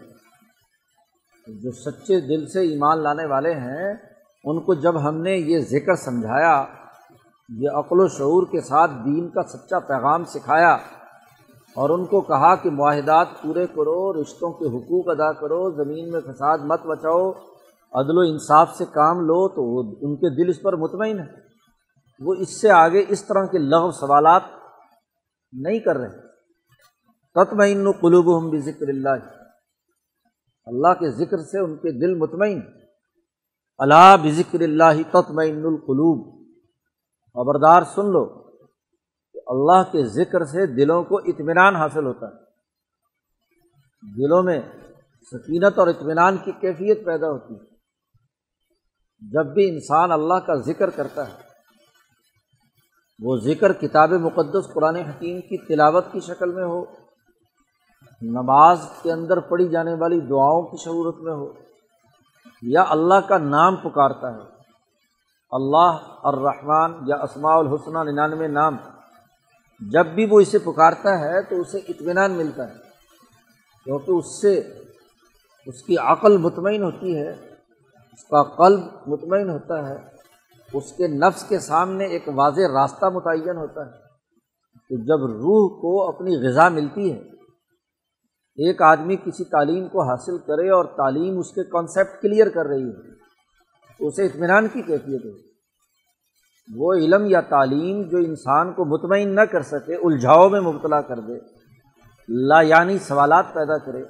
جو 1.47 1.71
سچے 1.73 2.21
دل 2.21 2.49
سے 2.49 2.61
ایمان 2.61 3.03
لانے 3.03 3.27
والے 3.27 3.55
ہیں، 3.55 3.95
ان 4.45 4.61
کو 4.61 4.75
جب 4.75 5.09
ہم 5.09 5.17
نے 5.17 5.37
یہ 5.37 5.59
ذکر 5.59 5.95
سمجھایا، 5.95 6.65
یہ 7.49 7.69
عقل 7.71 8.01
و 8.01 8.09
شعور 8.09 8.47
کے 8.47 8.61
ساتھ 8.61 8.91
دین 8.91 9.29
کا 9.29 9.43
سچا 9.43 9.79
پیغام 9.79 10.25
سکھایا 10.25 10.75
اور 11.75 11.91
ان 11.91 12.07
کو 12.07 12.21
کہا 12.21 12.55
کہ 12.55 12.71
معاہدات 12.71 13.29
پورے 13.43 13.67
کرو، 13.67 14.23
رشتوں 14.23 14.53
کے 14.53 14.67
حقوق 14.67 15.09
ادا 15.09 15.33
کرو، 15.33 15.85
زمین 15.85 16.11
میں 16.11 16.21
فساد 16.21 16.59
مت 16.59 16.87
بچاؤ 16.87 17.31
عدل 17.93 18.19
و 18.19 18.21
انصاف 18.21 18.77
سے 18.77 18.85
کام 18.85 19.21
لو، 19.21 19.49
تو 19.49 19.63
وہ 19.63 19.95
ان 20.01 20.17
کے 20.17 20.45
دل 20.45 20.49
اس 20.49 20.63
پر 20.63 20.77
مطمئن 20.77 21.19
ہے۔ 21.19 21.51
وہ 22.21 22.35
اس 22.35 22.61
سے 22.61 22.71
آگے 22.71 23.05
اس 23.09 23.25
طرح 23.25 23.45
کے 23.47 23.59
لغ 23.59 23.91
سوالات 23.91 24.43
نہیں 25.53 25.79
کر 25.79 25.97
رہے۔ 25.97 26.30
تطمئن 27.35 27.93
قلوب 27.93 28.39
ہم 28.39 28.51
بھی 28.51 28.59
ذکر 28.59 28.89
اللہ۔ 28.89 29.09
اللہ 30.67 30.89
کے 30.89 31.11
ذکر 31.11 31.39
سے 31.39 31.61
ان 31.61 31.77
کے 31.77 31.93
دل 31.93 32.15
مطمئن۔ 32.15 32.61
اللہ 33.79 34.17
بذکر 34.23 34.61
اللہ 34.61 35.03
تطمئن 35.11 35.65
القلوب۔ 35.65 36.41
خبردار 37.35 37.83
سن 37.83 38.07
لو 38.07 38.51
کہ 39.33 39.41
اللہ 39.47 39.83
کے 39.93 40.05
ذکر 40.05 40.45
سے 40.45 40.67
دلوں 40.67 41.05
کو 41.05 41.17
اطمینان 41.17 41.77
حاصل 41.77 42.07
ہوتا 42.07 42.27
ہے۔ 42.27 42.41
دلوں 44.17 44.43
میں 44.43 44.63
سکینت 45.23 45.79
اور 45.79 45.87
اطمینان 45.87 46.37
کی 46.37 46.53
کیفیت 46.53 47.07
پیدا 47.07 47.27
ہوتی 47.27 47.55
ہے۔ 47.55 47.71
جب 49.21 49.47
بھی 49.47 49.69
انسان 49.69 50.13
اللہ 50.13 50.35
کا 50.35 50.55
ذکر 50.55 50.91
کرتا 50.91 51.29
ہے، 51.29 51.35
وہ 53.19 53.37
ذکر 53.37 53.73
کتاب 53.73 54.11
مقدس 54.13 54.73
قرآن 54.75 54.97
حکیم 54.97 55.41
کی 55.41 55.67
تلاوت 55.67 56.05
کی 56.13 56.21
شکل 56.21 56.53
میں 56.53 56.65
ہو 56.65 57.00
نماز 58.23 58.79
کے 59.03 59.13
اندر 59.13 59.41
پڑھی 59.41 59.69
جانے 59.69 59.95
والی 59.95 60.21
دعاؤں 60.21 60.63
کی 60.63 60.77
شعورت 60.77 61.17
میں 61.17 61.33
ہو 61.33 61.53
یا 62.63 62.85
اللہ 62.89 63.15
کا 63.15 63.39
نام 63.39 63.77
پکارتا 63.77 64.35
ہے۔ 64.35 64.39
اللہ 65.51 65.97
الرحمن 66.23 66.93
یا 67.07 67.17
اسماع 67.17 67.59
الحسنہ 67.59 67.99
ننانوے 67.99 68.49
نام۔ 68.49 68.77
جب 69.81 70.07
بھی 70.07 70.27
وہ 70.31 70.41
اسے 70.41 70.59
پکارتا 70.59 71.21
ہے 71.21 71.43
تو 71.43 71.61
اسے 71.61 71.79
اطمینان 71.79 72.33
ملتا 72.33 72.69
ہے۔ 72.69 72.75
کیونکہ 73.85 74.11
اس 74.11 74.41
سے 74.41 74.59
اس 75.67 75.83
کی 75.83 75.97
عقل 75.99 76.37
مطمئن 76.37 76.83
ہوتی 76.83 77.17
ہے، 77.17 77.31
اس 78.13 78.25
کا 78.25 78.43
قلب 78.43 78.81
مطمئن 79.07 79.51
ہوتا 79.51 79.89
ہے، 79.89 79.97
اس 80.73 80.93
کے 80.93 81.07
نفس 81.07 81.45
کے 81.49 81.59
سامنے 81.59 82.05
ایک 82.05 82.29
واضح 82.35 82.61
راستہ 82.61 83.07
متعین 83.07 83.57
ہوتا 83.57 83.87
ہے۔ 83.87 84.11
کہ 84.89 84.97
جب 84.97 85.27
روح 85.27 85.81
کو 85.81 86.09
اپنی 86.09 86.49
غذا 86.49 86.69
ملتی 86.69 87.13
ہے 87.13 87.30
ایک 88.57 88.83
آدمی 88.83 89.17
کسی 89.17 89.45
تعلیم 89.45 89.89
کو 89.89 90.03
حاصل 90.03 90.39
کرے 90.39 90.71
اور 90.71 90.85
تعلیم 90.85 91.39
اس 91.39 91.51
کے 91.51 91.65
کانسیپٹ 91.65 92.23
کلیئر 92.23 92.49
کر 92.49 92.67
رہی 92.67 92.89
ہے 92.89 93.11
تو 93.99 94.07
اسے 94.07 94.27
اطمینان 94.27 94.69
کی 94.69 94.83
کیفیت 94.83 95.25
ہے۔ 95.25 95.51
وہ 96.75 96.95
علم 96.95 97.27
یا 97.27 97.41
تعلیم 97.41 98.03
جو 98.03 98.19
انسان 98.19 98.73
کو 98.73 98.85
مطمئن 98.85 99.35
نہ 99.35 99.41
کر 99.41 99.63
سکے، 99.63 99.95
الجھاؤ 99.95 100.49
میں 100.49 100.61
مبتلا 100.61 101.01
کر 101.01 101.21
دے، 101.21 101.33
لا 102.29 102.61
یعنی 102.61 102.99
سوالات 102.99 103.45
پیدا 103.55 103.79
کرے، 103.79 104.05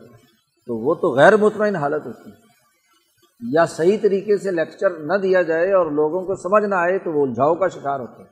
تو 0.67 0.77
وہ 0.77 0.95
تو 0.95 1.15
غیر 1.15 1.37
مطمئن 1.37 1.77
حالت 1.77 2.07
ہوتی 2.07 2.31
ہے۔ 2.31 2.51
یا 3.53 3.67
صحیح 3.67 3.97
طریقے 4.03 4.37
سے 4.37 4.51
لیکچر 4.51 4.91
نہ 4.91 5.13
دیا 5.13 5.43
جائے 5.43 5.73
اور 5.73 5.87
لوگوں 5.87 6.23
کو 6.23 6.35
سمجھ 6.35 6.65
نہ 6.65 6.75
آئے، 6.75 6.99
تو 6.99 7.13
وہ 7.13 7.27
الجھاؤ 7.27 7.55
کا 7.55 7.69
شکار 7.69 8.01
ہوتے 8.01 8.23
ہیں۔ 8.23 8.31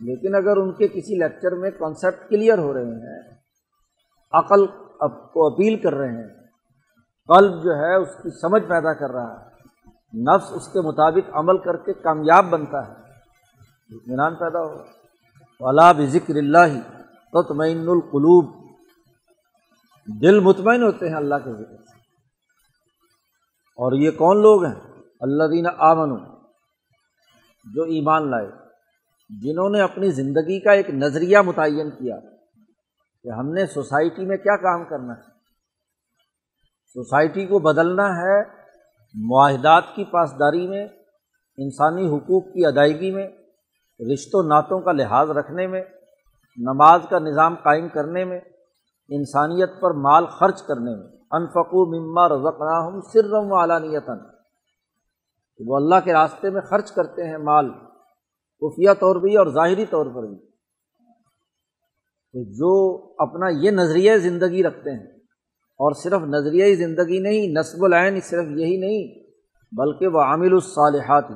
لیکن 0.00 0.34
اگر 0.34 0.56
ان 0.56 0.72
کے 0.72 0.88
کسی 0.88 1.14
لیکچر 1.14 1.54
میں 1.54 1.70
کانسیپٹ 1.70 2.30
کلیئر 2.30 2.58
ہو 2.58 2.74
رہے 2.74 2.84
ہیں 2.84 3.35
عقل 4.32 4.66
کو 5.32 5.46
اپیل 5.46 5.82
کر 5.82 5.94
رہے 5.94 6.08
ہیں۔ 6.08 6.28
قلب 7.26 7.64
جو 7.64 7.70
ہے، 7.70 7.94
اس 7.94 8.08
کی 8.22 8.30
سمجھ 8.40 8.62
پیدا 8.62 8.92
کر 8.92 9.10
رہا 9.10 9.40
ہے۔ 9.40 9.56
نفس 10.22 10.52
اس 10.52 10.72
کے 10.72 10.80
مطابق 10.80 11.30
عمل 11.32 11.58
کر 11.58 11.76
کے 11.76 11.92
کامیاب 11.92 12.44
بنتا 12.44 12.86
ہے۔ 12.86 12.92
اطمینان 13.96 14.34
پیدا 14.34 14.60
ہو۔ 14.60 14.82
اللہ 15.60 15.92
بذکر 15.98 16.34
اللہ 16.34 16.80
تطمئن 17.32 17.88
القلوب۔ 17.88 18.66
دل 20.20 20.40
مطمئن 20.40 20.82
ہوتے 20.82 21.08
ہیں 21.08 21.16
اللہ 21.16 21.34
کے 21.44 21.52
ذکر 21.52 21.76
سے۔ 21.76 21.98
اور 23.60 23.92
یہ 23.92 24.10
کون 24.10 24.42
لوگ 24.42 24.64
ہیں؟ 24.64 24.74
اللہ 25.20 25.44
دین 25.44 25.66
آمن 25.78 26.18
جو 27.74 27.82
ایمان 27.82 28.30
لائے۔ 28.30 28.48
جنہوں 29.40 29.70
نے 29.70 29.80
اپنی 29.80 30.10
زندگی 30.10 30.60
کا 30.60 30.72
ایک 30.72 30.90
نظریہ 30.90 31.38
متعین 31.38 31.90
کیا۔ 31.90 32.16
کہ 33.26 33.30
ہم 33.30 33.48
نے 33.48 33.66
سوسائٹی 33.66 34.24
میں 34.24 34.36
کیا 34.36 34.56
کام 34.56 34.84
کرنا 34.84 35.12
ہے؟ 35.12 35.22
سوسائٹی 36.94 37.46
کو 37.46 37.58
بدلنا 37.58 38.16
ہے 38.16 38.42
معاہدات 39.14 39.84
کی 39.94 40.04
پاسداری 40.04 40.68
میں، 40.68 40.88
انسانی 41.58 42.08
حقوق 42.08 42.44
کی 42.44 42.66
ادائیگی 42.66 43.10
میں 43.10 43.28
رشتوں 44.12 44.42
نعتوں 44.42 44.80
کا 44.80 44.92
لحاظ 44.92 45.30
رکھنے 45.30 45.66
میں، 45.66 45.84
نماز 46.56 47.00
کا 47.10 47.18
نظام 47.18 47.54
قائم 47.54 47.88
کرنے 47.88 48.24
میں، 48.24 48.40
انسانیت 49.08 49.70
پر 49.80 49.90
مال 49.90 50.26
خرچ 50.26 50.62
کرنے 50.62 50.96
میں۔ 50.96 51.08
انفقو 51.30 52.00
مما 52.00 52.28
رزقناہم 52.28 53.00
سرم 53.00 53.52
و 53.52 53.64
علانیتاً۔ 53.64 54.18
وہ 55.66 55.76
اللہ 55.76 55.94
کے 56.04 56.12
راستے 56.12 56.50
میں 56.50 56.60
خرچ 56.60 56.92
کرتے 56.92 57.24
ہیں 57.24 57.38
مال، 57.38 57.70
خفیہ 58.60 58.90
طور 59.00 59.16
بھی 59.16 59.36
اور 59.36 59.46
ظاہری 59.46 59.86
طور 59.86 60.06
پر 60.06 60.22
بھی۔ 60.22 60.55
تو 62.36 62.42
جو 62.52 62.70
اپنا 63.18 63.48
یہ 63.62 63.70
نظریہ 63.70 64.16
زندگی 64.16 64.62
رکھتے 64.62 64.90
ہیں، 64.90 65.04
اور 65.80 65.92
صرف 65.92 66.22
نظریہ 66.22 66.74
زندگی 66.74 67.18
نہیں، 67.18 67.46
نصب 67.52 67.84
العین 67.84 68.20
صرف 68.20 68.46
یہی 68.56 68.76
نہیں، 68.76 69.06
بلکہ 69.72 70.08
وہ 70.08 70.20
عامل 70.20 70.52
الصالحات 70.52 71.30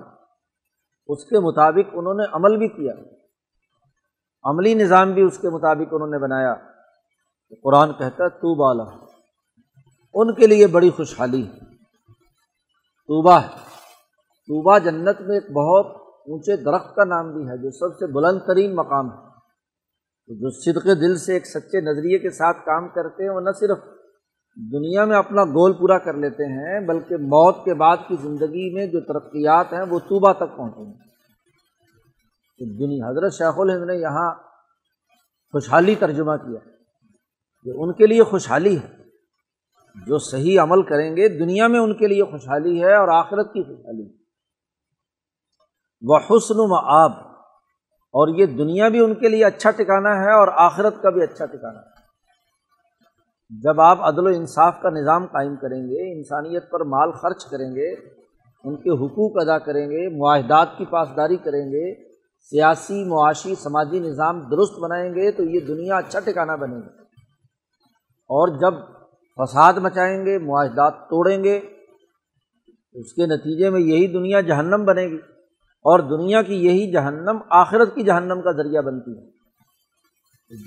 اس 1.08 1.24
کے 1.24 1.40
مطابق 1.40 1.86
انہوں 1.92 2.14
نے 2.14 2.24
عمل 2.32 2.56
بھی 2.56 2.68
کیا۔ 2.68 2.92
عملی 4.44 4.74
نظام 4.74 5.12
بھی 5.12 5.22
اس 5.22 5.38
کے 5.38 5.50
مطابق 5.50 5.94
انہوں 5.94 6.08
نے 6.08 6.18
بنایا۔ 6.18 6.52
قرآن 7.62 7.92
کہتا 7.92 8.24
ہے 8.24 8.28
تو 8.28 8.54
بالا 8.54 8.84
ان 10.14 10.34
کے 10.34 10.46
لیے 10.46 10.66
بڑی 10.66 10.90
خوشحالی۔ 10.90 11.42
ہے 11.42 11.58
طوبہ 13.08 13.40
ہے 13.40 13.48
طوبہ 14.48 14.78
جنت 14.78 15.20
میں 15.20 15.36
ایک 15.36 15.50
بہت 15.52 15.96
اونچے 16.26 16.56
درخت 16.56 16.94
کا 16.96 17.04
نام 17.04 17.32
بھی 17.32 17.48
ہے، 17.48 17.56
جو 17.56 17.70
سب 17.70 17.98
سے 17.98 18.12
بلند 18.12 18.46
ترین 18.46 18.76
مقام 18.76 19.10
ہے۔ 19.10 19.29
جو 20.34 20.50
صدق 20.50 20.84
دل 20.84 21.16
سے 21.16 21.34
ایک 21.34 21.46
سچے 21.46 21.80
نظریے 21.80 22.18
کے 22.18 22.30
ساتھ 22.30 22.56
کام 22.66 22.88
کرتے 22.88 23.22
ہیں، 23.22 23.30
وہ 23.30 23.40
نہ 23.40 23.50
صرف 23.50 23.78
دنیا 24.72 25.04
میں 25.04 25.16
اپنا 25.16 25.44
گول 25.44 25.72
پورا 25.72 25.98
کر 25.98 26.14
لیتے 26.14 26.44
ہیں، 26.44 26.86
بلکہ 26.86 27.16
موت 27.16 27.64
کے 27.64 27.74
بعد 27.74 27.96
کی 28.08 28.16
زندگی 28.22 28.74
میں 28.74 28.86
جو 28.86 29.00
ترقیات 29.00 29.72
ہیں، 29.72 29.82
وہ 29.88 29.98
طوبہ 29.98 30.32
تک 30.32 30.56
پہنچے 30.56 30.86
ہیں۔ 30.86 30.94
دنیا 32.78 33.10
حضرت 33.10 33.32
شیخ 33.32 33.54
الہند 33.56 33.84
نے 33.86 33.96
یہاں 33.96 34.34
خوشحالی 35.52 35.94
ترجمہ 35.94 36.36
کیا، 36.36 36.58
کہ 37.64 37.70
ان 37.74 37.92
کے 37.92 38.06
لیے 38.06 38.22
خوشحالی 38.22 38.78
ہے۔ 38.78 39.00
جو 40.06 40.18
صحیح 40.18 40.60
عمل 40.60 40.82
کریں 40.82 41.16
گے، 41.16 41.28
دنیا 41.28 41.66
میں 41.66 41.80
ان 41.80 41.94
کے 41.94 42.06
لیے 42.06 42.24
خوشحالی 42.24 42.84
ہے 42.84 42.94
اور 42.94 43.08
آخرت 43.08 43.52
کی 43.52 43.62
خوشحالی 43.62 44.02
ہے۔ 44.02 44.12
وہ 46.02 46.16
حسن 46.16 46.54
و 46.56 46.74
آب 46.74 47.29
اور 48.12 48.28
یہ 48.28 48.46
دنیا 48.46 48.88
بھی 48.88 49.00
ان 49.00 49.14
کے 49.14 49.28
لیے 49.28 49.44
اچھا 49.44 49.70
ٹکانا 49.70 50.24
ہے 50.24 50.32
اور 50.32 50.48
آخرت 50.56 51.02
کا 51.02 51.10
بھی 51.10 51.22
اچھا 51.22 51.46
ٹکانا 51.46 51.78
ہے۔ 51.78 52.00
جب 53.62 53.80
آپ 53.80 53.98
عدل 54.00 54.26
و 54.26 54.30
انصاف 54.30 54.80
کا 54.82 54.90
نظام 54.90 55.26
قائم 55.26 55.56
کریں 55.56 55.82
گے، 55.82 56.18
انسانیت 56.18 56.70
پر 56.70 56.84
مال 56.84 57.12
خرچ 57.12 57.46
کریں 57.46 57.74
گے، 57.74 57.92
ان 58.64 58.76
کے 58.76 58.90
حقوق 58.90 59.32
ادا 59.34 59.58
کریں 59.58 59.90
گے، 59.90 60.16
معاہدات 60.18 60.68
کی 60.78 60.84
پاسداری 60.84 61.36
کریں 61.36 61.66
گے، 61.66 62.10
سیاسی، 62.50 63.04
معاشی، 63.04 63.54
سماجی 63.54 64.00
نظام 64.00 64.40
درست 64.40 64.78
بنائیں 64.78 65.10
گے، 65.10 65.30
تو 65.30 65.42
یہ 65.44 65.60
دنیا 65.60 65.96
اچھا 65.96 66.20
ٹھکانا 66.20 66.56
بنے 66.56 66.76
گا۔ 66.76 67.02
اور 68.30 68.48
جب 68.58 68.74
فساد 69.36 69.72
مچائیں 69.72 70.26
گے، 70.26 70.38
معاہدات 70.38 70.94
توڑیں 70.94 71.44
گے، 71.44 71.60
اس 72.92 73.12
کے 73.12 73.26
نتیجے 73.26 73.70
میں 73.70 73.80
یہی 73.80 74.06
دنیا 74.06 74.40
جہنم 74.40 74.84
بنے 74.84 75.06
گی۔ 75.06 75.18
اور 75.82 75.98
دنیا 75.98 76.42
کی 76.42 76.54
یہی 76.54 76.92
جہنم 76.92 77.38
آخرت 77.50 77.94
کی 77.94 78.02
جہنم 78.02 78.42
کا 78.42 78.52
ذریعہ 78.52 78.82
بنتی 78.82 79.18
ہے۔ 79.18 79.40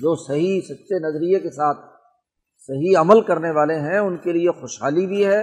جو 0.02 0.16
صحیح 0.16 0.62
سچے 0.62 1.00
نظریے 1.00 1.40
کے 1.40 1.50
ساتھ 1.50 1.78
صحیح 2.68 2.98
عمل 2.98 3.22
کرنے 3.22 3.52
والے 3.52 3.80
ہیں، 3.80 3.98
ان 3.98 4.18
کے 4.18 4.32
لیے 4.32 4.62
خوشحالی 4.62 5.08
بھی 5.08 5.26
ہے 5.26 5.42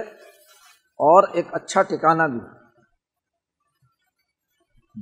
اور 0.79 1.23
ایک 1.31 1.45
اچھا 1.51 1.81
ٹھکانا 1.81 2.27
بھی 2.27 2.39
ہے۔ 2.39 2.61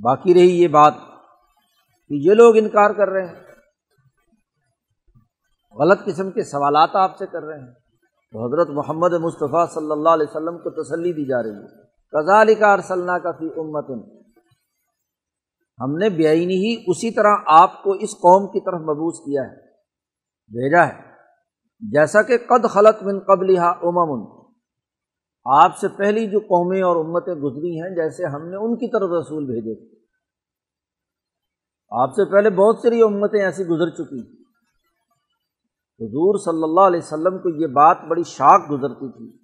باقی 0.02 0.34
رہی 0.34 0.62
یہ 0.62 0.68
بات 0.68 0.94
کہ 2.08 2.14
یہ 2.14 2.34
لوگ 2.34 2.56
انکار 2.56 2.90
کر 2.90 3.08
رہے 3.08 3.26
ہیں۔ 3.26 3.34
غلط 5.78 6.04
قسم 6.04 6.30
کے 6.30 6.44
سوالات 6.44 6.90
آپ 6.94 7.16
سے 7.16 7.26
کر 7.26 7.42
رہے 7.42 7.58
ہیں۔ 7.58 7.74
تو 8.32 8.46
حضرت 8.46 8.68
محمد 8.68 9.12
مصطفیٰ 9.12 9.68
صلی 9.74 9.90
اللہ 9.90 10.08
علیہ 10.08 10.26
وسلم 10.30 10.58
کو 10.58 10.82
تسلی 10.82 11.12
دی 11.12 11.24
جا 11.24 11.42
رہی 11.42 11.50
ہے۔ 11.50 11.82
کزال 11.86 12.54
کا 12.54 12.72
ارسلنا 12.72 13.18
کا 13.18 13.30
فی 13.30 13.46
امت 13.46 14.19
ہم 15.80 15.96
نے 15.96 16.08
بے 16.08 16.28
ہی 16.28 16.84
اسی 16.86 17.10
طرح 17.10 17.34
آپ 17.46 17.82
کو 17.82 17.92
اس 17.92 18.10
قوم 18.10 18.46
کی 18.46 18.60
طرف 18.60 18.80
مبوس 18.80 19.18
کیا 19.18 19.42
ہے۔ 19.42 19.56
بھیجا 20.48 20.88
ہے۔ 20.88 21.10
جیسا 21.80 22.22
کہ 22.22 22.38
قد 22.38 22.66
خلط 22.70 23.02
من 23.02 23.18
قبل 23.18 23.56
امم۔ 23.58 24.40
آپ 25.44 25.78
سے 25.78 25.88
پہلی 25.88 26.26
جو 26.26 26.40
قومیں 26.40 26.82
اور 26.82 26.96
امتیں 26.96 27.34
گزری 27.34 27.80
ہیں، 27.80 27.94
جیسے 27.94 28.24
ہم 28.24 28.48
نے 28.48 28.56
ان 28.56 28.76
کی 28.76 28.92
طرف 28.92 29.10
رسول 29.10 29.44
بھیجے۔ 29.44 29.88
تھے 29.88 30.00
آپ 31.90 32.10
سے 32.10 32.32
پہلے 32.32 32.50
بہت 32.50 32.78
ساری 32.78 33.02
امتیں 33.02 33.40
ایسی 33.40 33.64
گزر 33.64 33.90
چکی۔ 33.90 34.40
حضور 36.00 36.38
صلی 36.38 36.62
اللہ 36.62 36.80
علیہ 36.80 37.00
وسلم 37.02 37.38
کو 37.38 37.62
یہ 37.62 37.66
بات 37.66 37.98
بڑی 38.08 38.22
شاک 38.22 38.70
گزرتی 38.70 39.12
تھی 39.12 39.38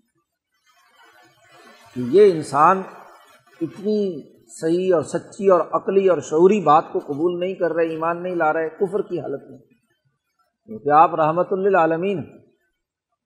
کہ 1.94 2.16
یہ 2.16 2.33
انسان 2.33 2.83
اتنی 3.61 4.22
صحیح 4.61 4.95
اور 4.95 5.03
سچی 5.03 5.49
اور 5.49 5.61
عقلی 5.73 6.09
اور 6.09 6.19
شعوری 6.19 6.61
بات 6.61 6.85
کو 6.92 6.99
قبول 6.99 7.40
نہیں 7.40 7.55
کر 7.55 7.73
رہے، 7.73 7.87
ایمان 7.87 8.23
نہیں 8.23 8.35
لا 8.35 8.53
رہے، 8.53 8.69
کفر 8.69 9.03
کی 9.03 9.21
حالت 9.21 9.51
میں۔ 9.51 9.59
کیونکہ 10.66 10.90
آپ 10.90 11.14
رحمۃ 11.14 11.53
للعالمین 11.53 12.19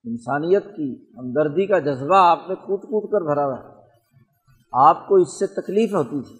انسانیت 0.03 0.63
کی 0.65 1.05
ہمدردی 1.17 1.65
کا 1.65 1.79
جذبہ 1.79 2.15
آپ 2.15 2.39
نے 2.49 2.55
کود 2.55 2.81
کود 2.81 3.11
کر 3.11 3.21
بھرا 3.21 3.45
ہوا 3.45 3.59
ہے۔ 3.59 3.81
آپ 4.71 5.07
کو 5.07 5.15
اس 5.15 5.39
سے 5.39 5.47
تکلیف 5.47 5.93
ہوتی 5.93 6.21
تھی۔ 6.21 6.35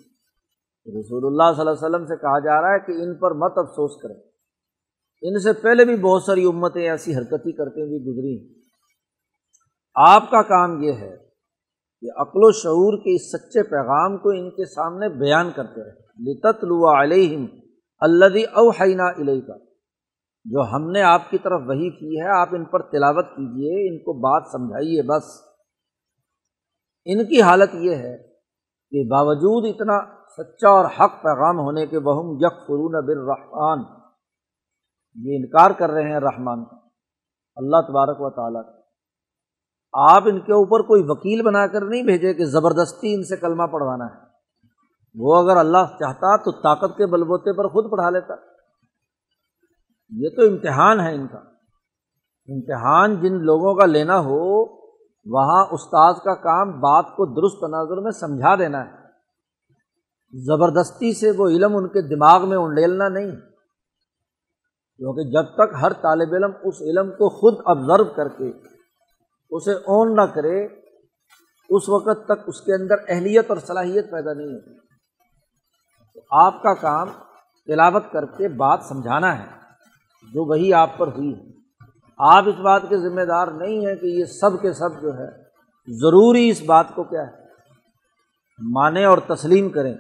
رسول 1.00 1.26
اللہ 1.26 1.54
صلی 1.56 1.60
اللہ 1.60 1.72
علیہ 1.72 1.90
وسلم 1.90 2.06
سے 2.06 2.16
کہا 2.16 2.40
جا 2.40 2.62
رہا 2.62 2.74
ہے 2.74 2.80
کہ 2.80 2.92
ان 2.92 3.16
پر 3.16 3.32
مت 3.32 3.54
افسوس 3.56 4.02
کریں۔ 4.02 4.16
ان 5.22 5.40
سے 5.40 5.54
پہلے 5.54 5.86
بھی 5.86 5.96
بہت 5.96 6.24
ساری 6.24 6.46
امتیں 6.46 6.90
ایسی 6.90 7.16
حرکتیں 7.16 7.52
کرتے 7.52 7.82
ہوئی 7.82 8.00
گزری 8.00 8.62
آپ 9.96 10.32
کا 10.32 10.42
کام 10.42 10.84
یہ 10.84 10.92
ہے 10.92 11.31
کہ 12.02 12.22
عقل 12.22 12.40
و 12.42 12.52
شعور 12.52 12.98
کے 12.98 13.16
اس 13.16 13.32
سچے 13.32 13.64
پیغام 13.64 14.18
کو 14.18 14.30
ان 14.30 14.50
کے 14.50 14.66
سامنے 14.66 15.10
بیان 15.10 15.52
کرتے 15.56 15.84
رہے۔ 15.84 16.02
لطت 16.34 16.64
لوا 16.64 17.04
علیہم 17.04 17.46
الدی 18.00 18.44
اوحینہ 18.44 19.02
علیہ 19.02 19.42
کا 19.42 19.58
جو 20.46 20.62
ہم 20.74 20.92
نے 20.92 21.02
آپ 21.02 21.22
کی 21.30 21.38
طرف 21.38 21.62
وہی 21.66 21.90
کی 21.90 22.22
ہے، 22.22 22.40
آپ 22.40 22.48
ان 22.52 22.66
پر 22.66 22.82
تلاوت 22.82 23.26
کیجیے 23.26 23.90
ان 23.90 23.98
کو 24.00 24.14
بات 24.14 24.44
سمجھائیے 24.52 25.02
بس۔ 25.02 25.42
ان 27.06 27.26
کی 27.26 27.42
حالت 27.42 27.76
یہ 27.76 27.96
ہے 27.96 28.18
کہ 28.92 29.08
باوجود 29.10 29.76
اتنا 29.76 30.22
سچا 30.38 30.70
اور 30.70 30.86
حق 30.86 31.24
پیغام 31.24 31.60
ہونے 31.60 31.86
کے 31.86 32.00
بہم 32.00 32.36
یک 32.36 32.68
فرون 32.68 32.92
بر 32.92 33.36
یہ 35.16 35.38
انکار 35.38 35.72
کر 35.72 35.90
رہے 35.90 36.12
ہیں 36.12 36.20
رحمان۔ 36.20 36.66
کا 36.66 36.76
اللہ 37.56 37.78
تبارک 37.88 38.18
و 38.20 38.30
تعالیٰ۔ 38.30 38.64
کا 38.64 38.81
آپ 39.94 40.24
ان 40.26 40.40
کے 40.40 40.54
اوپر 40.54 40.80
کوئی 40.80 41.04
وکیل 41.08 41.42
بنا 41.42 41.68
کر 41.68 41.86
نہیں 41.86 42.04
بھیجے 42.04 42.34
کہ 42.34 42.46
زبردستی 42.46 43.16
ان 43.16 43.24
سے 43.24 43.38
کلمہ 43.38 43.64
پڑھوانا 43.64 44.06
ہے۔ 44.06 44.32
وہ 45.16 45.44
اگر 45.44 45.58
اللہ 45.58 45.86
چاہتا 46.00 46.38
تو 46.38 46.52
طاقت 46.52 46.98
کے 46.98 47.06
بلبوتے 47.06 47.58
پر 47.58 47.68
خود 47.68 47.92
پڑھا 47.92 48.10
لیتا۔ 48.10 48.34
یہ 50.10 50.30
تو 50.36 50.42
امتحان 50.42 51.00
ہے 51.00 51.16
ان 51.16 51.28
کا۔ 51.28 51.38
امتحان 52.48 53.16
جن 53.16 53.34
لوگوں 53.34 53.76
کا 53.76 53.86
لینا 53.86 54.20
ہو، 54.20 54.64
وہاں 55.26 55.66
استاد 55.72 56.14
کا 56.14 56.36
کام 56.36 56.72
بات 56.72 57.06
کو 57.06 57.26
درست 57.26 57.62
تناظر 57.62 58.02
میں 58.02 58.12
سمجھا 58.12 58.56
دینا 58.56 58.86
ہے۔ 58.86 59.02
زبردستی 60.46 61.14
سے 61.14 61.32
وہ 61.32 61.48
علم 61.48 61.78
ان 61.78 61.88
کے 61.88 62.02
دماغ 62.02 62.50
میں 62.50 62.58
انڈیلنا 62.58 63.10
نہیں۔ 63.10 63.32
کیونکہ 64.98 65.32
جب 65.32 65.44
تک 65.54 65.76
ہر 65.82 65.94
طالب 65.94 66.34
علم 66.34 66.52
اس 66.64 66.82
علم 66.82 67.12
کو 67.12 67.30
خود 67.30 67.56
آبزرو 67.66 68.04
کر 68.04 68.28
کے 68.28 68.52
اسے 69.52 69.72
اون 69.72 70.16
نہ 70.16 70.22
کرے، 70.22 70.66
اس 71.70 71.90
وقت 71.90 72.26
تک 72.26 72.44
اس 72.48 72.62
کے 72.62 72.74
اندر 72.74 72.96
اہلیت 73.08 73.46
اور 73.50 73.58
صلاحیت 73.58 74.12
پیدا 74.12 74.34
نہیں 74.34 74.48
ہوتی۔ 74.48 74.78
تو 76.14 76.22
آپ 76.32 76.64
کا 76.64 76.74
کام 76.74 77.10
تلاوت 77.68 78.04
کر 78.12 78.26
کے 78.26 78.48
بات 78.48 78.80
سمجھانا 78.84 79.40
ہے، 79.40 79.48
جو 80.34 80.46
وہی 80.46 80.74
آپ 80.74 80.90
پر 80.98 81.08
ہوئی 81.08 81.36
ہے۔ 81.36 81.44
آپ 82.18 82.44
اس 82.48 82.56
بات 82.56 82.82
کے 82.90 82.98
ذمہ 82.98 83.22
دار 83.22 83.48
نہیں 83.48 83.86
ہیں 83.86 83.96
کہ 83.96 84.06
یہ 84.06 84.26
سب 84.26 84.62
کے 84.62 84.74
سب 84.74 85.02
جو 85.02 85.14
ہے، 85.14 85.42
ضروری 85.88 86.50
اس 86.50 86.62
بات 86.66 86.86
کو 86.96 87.04
کیا 87.04 87.22
ہے؟ 87.22 87.42
مانیں 88.60 89.06
اور 89.06 89.18
تسلیم 89.18 89.70
کریں۔ 89.70 89.94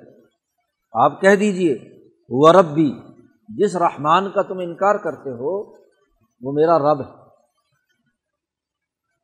آپ 0.93 1.21
کہہ 1.21 1.35
دیجیے 1.35 1.77
وہ 2.29 2.51
رب 2.51 2.65
بھی 2.65 3.01
جس 3.49 3.75
رحمان 3.75 4.31
کا 4.31 4.41
تم 4.41 4.57
انکار 4.57 4.95
کرتے 4.95 5.29
ہو، 5.29 5.71
وہ 6.41 6.51
میرا 6.53 6.79
رب 6.79 7.01
ہے۔ 7.01 7.20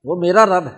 وہ 0.08 0.16
میرا 0.16 0.46
رب 0.46 0.66
ہے۔ 0.66 0.78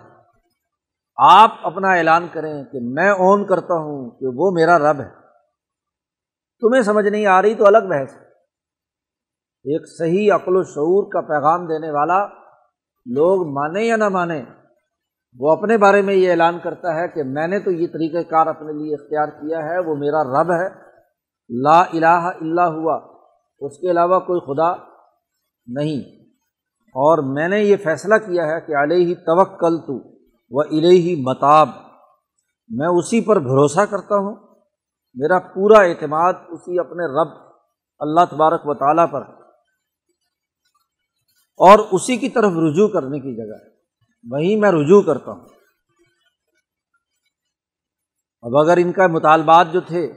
آپ 1.18 1.52
اپنا 1.64 1.92
اعلان 1.92 2.28
کریں 2.32 2.64
کہ 2.64 2.80
میں 2.82 3.12
اون 3.12 3.48
کرتا 3.48 3.74
ہوں 3.74 4.10
کہ 4.10 4.26
وہ 4.36 4.52
میرا 4.52 4.80
رب 4.80 5.00
ہے۔ 5.00 5.10
تمہیں 6.60 6.82
سمجھ 6.82 7.08
نہیں 7.08 7.26
آ 7.26 7.42
رہی 7.42 7.56
تو 7.56 7.66
الگ 7.66 7.78
بحث۔ 7.78 8.14
ہے 8.14 8.30
ایک 9.64 9.98
صحیح 9.98 10.34
عقل 10.34 10.56
و 10.56 10.64
شعور 10.64 11.12
کا 11.12 11.22
پیغام 11.22 11.66
دینے 11.66 11.92
والا 11.92 12.26
لوگ 13.06 13.48
مانیں 13.48 13.84
یا 13.84 13.96
نہ 13.96 14.10
مانیں 14.10 14.46
وہ 15.40 15.52
اپنے 15.52 15.78
بارے 15.78 16.02
میں 16.02 16.14
یہ 16.14 16.32
اعلان 16.32 16.60
کرتا 16.60 16.96
ہے 16.96 17.08
کہ 17.08 17.24
میں 17.24 17.48
نے 17.48 17.60
تو 17.60 17.72
یہ 17.72 17.88
طریقۂ 17.88 18.30
کار 18.30 18.48
اپنے 18.48 18.74
لیے 18.74 18.96
اختیار 18.96 19.28
کیا 19.28 19.58
ہے، 19.58 19.80
وہ 19.80 19.96
میرا 19.96 20.24
رب 20.24 20.52
ہے۔ 20.52 20.70
لا 21.62 21.80
الہ 21.80 22.32
الا 22.42 22.68
ہوا، 22.68 23.00
اس 23.60 23.78
کے 23.78 23.92
علاوہ 23.92 24.20
کوئی 24.20 24.40
خدا 24.40 24.74
نہیں۔ 25.68 26.19
اور 26.90 27.36
میں 27.36 27.48
نے 27.48 27.60
یہ 27.62 27.78
فیصلہ 27.78 28.16
کیا 28.16 28.44
ہے 28.44 28.62
کہ 28.62 28.76
علیہ 28.76 29.06
ہی 29.06 29.16
توکل 29.16 29.78
تو 29.78 30.20
و 30.50 30.62
علیہ 30.62 31.24
متاب 31.24 31.70
میں 32.70 32.88
اسی 32.88 33.22
پر 33.22 33.40
بھروسہ 33.40 33.86
کرتا 33.90 34.16
ہوں۔ 34.16 34.36
میرا 35.14 35.40
پورا 35.40 35.80
اعتماد 35.80 36.34
اسی 36.48 36.80
اپنے 36.80 37.22
رب، 37.22 37.28
اللہ 38.00 38.20
تبارک 38.30 38.62
و 38.66 38.74
تعالیٰ 38.74 39.06
پر 39.12 39.22
اور 41.58 41.80
اسی 41.92 42.18
کی 42.18 42.30
طرف 42.30 42.52
رجوع 42.52 42.88
کرنے 42.88 43.20
کی 43.20 43.36
جگہ 43.36 43.66
ہے۔ 43.66 43.76
وہیں 44.32 44.56
میں 44.56 44.72
رجوع 44.72 45.02
کرتا 45.02 45.32
ہوں۔ 45.32 45.46
اب 48.42 48.58
اگر 48.58 48.78
ان 48.78 48.92
کا 48.92 49.08
مطالبات 49.08 49.68
جو 49.72 49.82
تھے، 49.82 50.12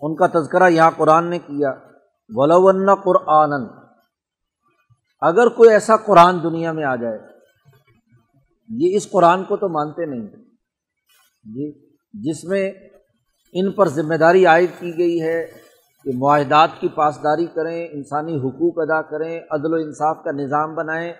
ان 0.00 0.16
کا 0.16 0.26
تذکرہ 0.26 0.68
یہاں 0.68 0.90
قرآن 0.96 1.24
نے 1.24 1.38
کیا 1.38 1.74
ولون 2.28 2.94
قرآن 2.94 3.79
اگر 5.22 5.48
کوئی 5.48 5.70
ایسا 5.70 5.96
قرآن 5.96 6.42
دنیا 6.42 6.72
میں 6.72 6.84
آ 6.84 6.96
جائے، 6.96 7.18
یہ 8.68 8.96
اس 8.96 9.10
قرآن 9.10 9.44
کو 9.44 9.56
تو 9.56 9.68
مانتے 9.68 10.06
نہیں۔ 10.06 10.26
جی 11.44 11.72
جس 12.14 12.44
میں 12.44 12.70
ان 13.52 13.72
پر 13.72 13.88
ذمہ 13.88 14.14
داری 14.14 14.46
عائد 14.46 14.70
کی 14.78 14.98
گئی 14.98 15.22
ہے 15.22 15.46
کہ 16.04 16.10
معاہدات 16.18 16.68
کی 16.80 16.88
پاسداری 16.88 17.46
کریں، 17.46 17.88
انسانی 17.92 18.36
حقوق 18.36 18.74
ادا 18.76 19.02
کریں، 19.02 19.40
عدل 19.50 19.72
و 19.72 19.76
انصاف 19.76 20.24
کا 20.24 20.30
نظام 20.30 20.74
بنائیں، 20.74 21.12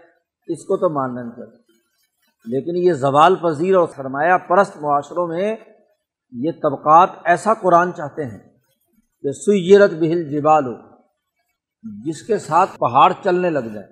اس 0.48 0.64
کو 0.64 0.76
تو 0.76 0.88
ماننا 0.88 1.22
نہیں 1.22 1.32
کریں 1.32 1.58
لیکن 2.46 2.76
یہ 2.76 2.92
زوال 2.92 3.34
پذیر 3.36 3.74
اور 3.74 3.88
سرمایہ 3.96 4.36
پرست 4.48 4.76
معاشروں 4.76 5.26
میں 5.26 5.56
یہ 6.32 6.50
طبقات 6.52 7.10
ایسا 7.24 7.54
قرآن 7.54 7.94
چاہتے 7.94 8.24
ہیں 8.24 8.38
کہ 9.22 9.32
سیرت 9.32 9.90
بہل 9.90 10.30
جبال 10.30 10.66
ہو 10.66 10.89
جس 11.82 12.22
کے 12.22 12.38
ساتھ 12.38 12.70
پہاڑ 12.78 13.12
چلنے 13.24 13.50
لگ 13.50 13.68
جائے 13.74 13.86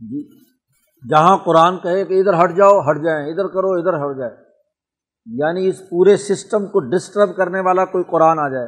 جی 0.00 0.28
جہاں 1.10 1.36
قرآن 1.36 1.78
کہے 1.78 2.04
کہ 2.04 2.20
ادھر 2.20 2.44
ہٹ 2.44 2.56
جاؤ، 2.56 2.80
ہٹ 2.80 3.04
جائیں، 3.04 3.26
ادھر 3.26 3.46
کرو، 3.46 3.72
ادھر 3.72 3.94
ہٹ 3.94 4.18
جائے 4.18 4.36
یعنی 5.26 5.68
اس 5.68 5.78
پورے 5.90 6.16
سسٹم 6.16 6.66
کو 6.66 6.80
ڈسٹرب 6.80 7.36
کرنے 7.36 7.60
والا 7.60 7.84
کوئی 7.84 8.04
قرآن 8.04 8.38
آ 8.38 8.48
جائے۔ 8.48 8.66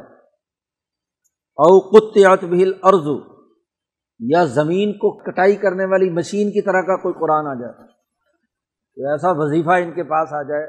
او 1.57 1.73
اوقت 1.73 2.43
بھیل 2.43 2.73
ارضو 2.83 3.35
یا 4.19 4.45
زمین 4.45 4.93
کو 4.93 5.17
کٹائی 5.17 5.55
کرنے 5.55 5.85
والی 5.85 6.09
مشین 6.09 6.51
کی 6.51 6.61
طرح 6.61 6.81
کا 6.81 6.97
کوئی 7.01 7.13
قرآن 7.13 7.47
آ 7.47 7.53
جائے۔ 7.53 7.73
تو 8.97 9.11
ایسا 9.11 9.31
وظیفہ 9.31 9.69
ان 9.69 9.91
کے 9.91 10.03
پاس 10.03 10.33
آ 10.33 10.41
جائے 10.41 10.67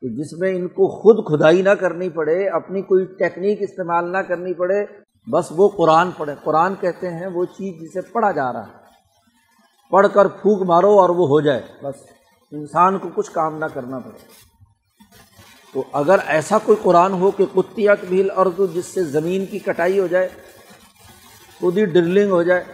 کہ 0.00 0.08
جس 0.08 0.32
میں 0.38 0.56
ان 0.56 0.68
کو 0.68 0.88
خود 0.88 1.24
کھدائی 1.24 1.62
نہ 1.62 1.70
کرنی 1.70 2.08
پڑے، 2.08 2.48
اپنی 2.48 2.82
کوئی 2.82 3.04
ٹیکنیک 3.04 3.58
استعمال 3.62 4.12
نہ 4.12 4.18
کرنی 4.18 4.54
پڑے 4.54 5.05
بس 5.30 5.46
وہ 5.50 5.68
قرآن 5.68 6.10
پڑھے 6.10 6.34
قرآن 6.44 6.74
کہتے 6.74 7.10
ہیں 7.10 7.26
وہ 7.26 7.44
چیز 7.44 7.82
جسے 7.82 8.00
پڑھا 8.00 8.30
جا 8.30 8.52
رہا 8.52 8.66
ہے۔ 8.66 8.72
پڑھ 9.90 10.06
کر 10.14 10.28
پھونک 10.28 10.62
مارو 10.62 11.00
اور 11.00 11.08
وہ 11.08 11.28
ہو 11.28 11.40
جائے۔ 11.40 11.62
بس 11.82 11.94
انسان 12.52 12.98
کو 12.98 13.08
کچھ 13.14 13.30
کام 13.30 13.58
نہ 13.58 13.64
کرنا 13.64 13.98
پڑے۔ 13.98 14.18
تو 15.72 15.84
اگر 15.92 16.18
ایسا 16.26 16.58
کوئی 16.58 16.78
قرآن 16.82 17.12
ہو 17.12 17.30
کہ 17.30 17.44
کتیات 17.54 18.04
بھیل 18.08 18.30
عرض 18.30 18.74
جس 18.74 18.86
سے 18.86 19.04
زمین 19.04 19.46
کی 19.46 19.58
کٹائی 19.58 19.98
ہو 19.98 20.06
جائے، 20.06 20.28
خود 21.60 21.78
ہی 21.78 21.84
ڈرلنگ 21.84 22.30
ہو 22.30 22.42
جائے 22.42 22.64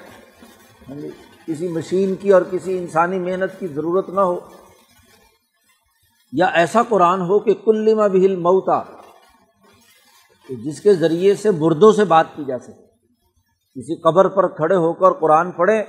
یعنی 0.88 1.08
کسی 1.46 1.68
مشین 1.68 2.14
کی 2.14 2.32
اور 2.32 2.42
کسی 2.50 2.78
انسانی 2.78 3.18
محنت 3.18 3.60
کی 3.60 3.66
ضرورت 3.66 4.08
نہ 4.08 4.20
ہو، 4.20 4.38
یا 6.32 6.46
ایسا 6.46 6.82
قرآن 6.88 7.20
ہو 7.20 7.38
کہ 7.38 7.54
کلما 7.54 8.06
بھیل 8.06 8.36
موتا 8.36 8.82
جس 10.48 10.80
کے 10.80 10.94
ذریعے 10.94 11.34
سے 11.34 11.50
مردوں 11.50 11.92
سے 11.92 12.04
بات 12.04 12.26
کی 12.36 12.44
جا 12.44 12.58
سکے۔ 12.58 12.82
کسی 13.74 14.00
قبر 14.00 14.28
پر 14.28 14.48
کھڑے 14.48 14.74
ہو 14.74 14.92
کر 14.92 15.12
قرآن 15.12 15.50
پڑھیں 15.50 15.82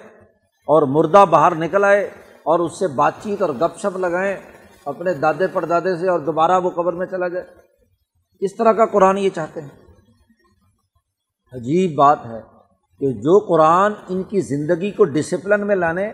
اور 0.67 0.81
مردہ 0.87 1.25
باہر 1.29 1.55
نکل 1.55 1.83
آئے 1.83 2.03
اور 2.43 2.59
اس 2.59 2.79
سے 2.79 2.87
بات 2.87 3.13
چیت 3.21 3.41
اور 3.41 3.49
گپ 3.49 3.79
شپ 3.79 3.97
لگائیں 3.97 4.37
اپنے 4.85 5.13
دادے 5.13 5.47
پردادے 5.47 5.95
سے 5.95 6.09
اور 6.09 6.19
دوبارہ 6.19 6.59
وہ 6.59 6.69
قبر 6.69 6.93
میں 6.93 7.05
چلا 7.05 7.27
جائے۔ 7.27 7.45
اس 8.39 8.55
طرح 8.55 8.71
کا 8.71 8.85
قرآن 8.85 9.17
یہ 9.17 9.29
چاہتے 9.29 9.61
ہیں۔ 9.61 9.69
عجیب 11.53 11.95
بات 11.95 12.25
ہے 12.25 12.41
کہ 12.99 13.13
جو 13.13 13.39
قرآن 13.39 13.93
ان 14.09 14.23
کی 14.23 14.41
زندگی 14.41 14.91
کو 14.91 15.03
ڈسپلن 15.03 15.67
میں 15.67 15.75
لانے، 15.75 16.07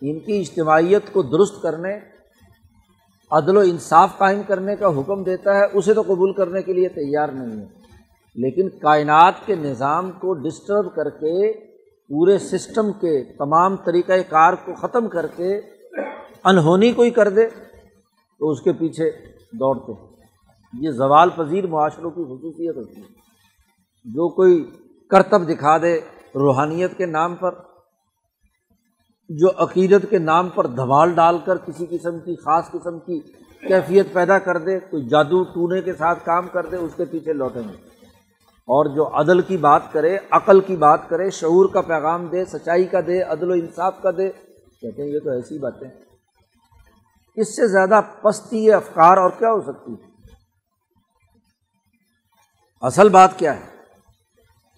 ان 0.00 0.20
کی 0.20 0.40
اجتماعیت 0.40 1.12
کو 1.12 1.22
درست 1.22 1.62
کرنے 1.62 2.19
عدل 3.30 3.56
و 3.56 3.60
انصاف 3.60 4.18
قائم 4.18 4.42
کرنے 4.46 4.76
کا 4.76 4.86
حکم 4.86 5.22
دیتا 5.22 5.56
ہے، 5.56 5.64
اسے 5.72 5.94
تو 5.94 6.02
قبول 6.02 6.32
کرنے 6.32 6.62
کے 6.62 6.72
لیے 6.72 6.88
تیار 6.88 7.28
نہیں 7.28 7.60
ہے۔ 7.60 7.66
لیکن 8.34 8.68
کائنات 8.68 9.34
کے 9.46 9.54
نظام 9.54 10.10
کو 10.10 10.34
ڈسٹرب 10.34 10.94
کر 10.94 11.10
کے، 11.10 11.52
پورے 12.08 12.38
سسٹم 12.38 12.92
کے 12.92 13.24
تمام 13.38 13.76
طریقۂ 13.76 14.18
کار 14.28 14.52
کو 14.52 14.74
ختم 14.74 15.08
کر 15.08 15.26
کے 15.26 15.60
انہونی 16.44 16.92
کوئی 16.92 17.10
کر 17.10 17.28
دے 17.28 17.46
تو 18.38 18.50
اس 18.50 18.60
کے 18.60 18.72
پیچھے 18.72 19.10
دوڑتے 19.52 19.92
ہیں۔ 19.92 20.08
یہ 20.80 20.90
زوال 20.90 21.30
پذیر 21.30 21.66
معاشروں 21.66 22.10
کی 22.10 22.24
خصوصیت 22.24 22.76
ہوتی 22.76 22.96
ہے۔ 22.96 23.06
جو 24.04 24.28
کوئی 24.28 24.70
کرتب 25.10 25.48
دکھا 25.48 25.78
دے 25.78 26.00
روحانیت 26.34 26.96
کے 26.96 27.06
نام 27.06 27.34
پر 27.34 27.50
جو 29.38 29.48
عقیدت 29.56 30.06
کے 30.10 30.18
نام 30.18 30.48
پر 30.48 30.66
دھمال 30.66 31.14
ڈال 31.14 31.38
کر 31.44 31.56
کسی 31.56 31.86
قسم 31.90 32.18
کی 32.18 32.36
خاص 32.36 32.70
قسم 32.70 32.98
کی 32.98 33.20
کیفیت 33.68 34.12
پیدا 34.12 34.38
کر 34.38 34.58
دے، 34.58 34.78
کوئی 34.78 35.08
جادو 35.08 35.42
ٹونے 35.42 35.82
کے 35.82 35.92
ساتھ 35.92 36.24
کام 36.24 36.48
کر 36.48 36.66
دے، 36.66 36.76
اس 36.76 36.92
کے 36.96 37.04
پیچھے 37.04 37.32
لوٹیں 37.32 37.62
گے۔ 37.62 37.90
اور 38.60 38.86
جو 38.86 39.20
عدل 39.20 39.40
کی 39.40 39.56
بات 39.56 39.82
کرے، 39.92 40.18
عقل 40.30 40.60
کی 40.60 40.76
بات 40.76 41.08
کرے، 41.08 41.30
شعور 41.30 41.68
کا 41.72 41.80
پیغام 41.80 42.26
دے، 42.26 42.44
سچائی 42.44 42.84
کا 42.84 43.00
دے، 43.06 43.22
عدل 43.22 43.50
و 43.50 43.52
انصاف 43.52 44.02
کا 44.02 44.10
دے، 44.10 44.30
کہتے 44.80 45.02
ہیں 45.02 45.08
یہ 45.08 45.18
تو 45.24 45.30
ایسی 45.30 45.58
باتیں 45.58 45.88
اس 47.36 47.56
سے 47.56 47.66
زیادہ 47.66 48.00
پستی 48.22 48.72
افکار 48.72 49.16
اور 49.16 49.30
کیا 49.38 49.52
ہو 49.52 49.60
سکتی؟ 49.60 49.92
ہے 49.92 50.10
اصل 52.82 53.08
بات 53.08 53.38
کیا 53.38 53.56
ہے؟ 53.56 53.64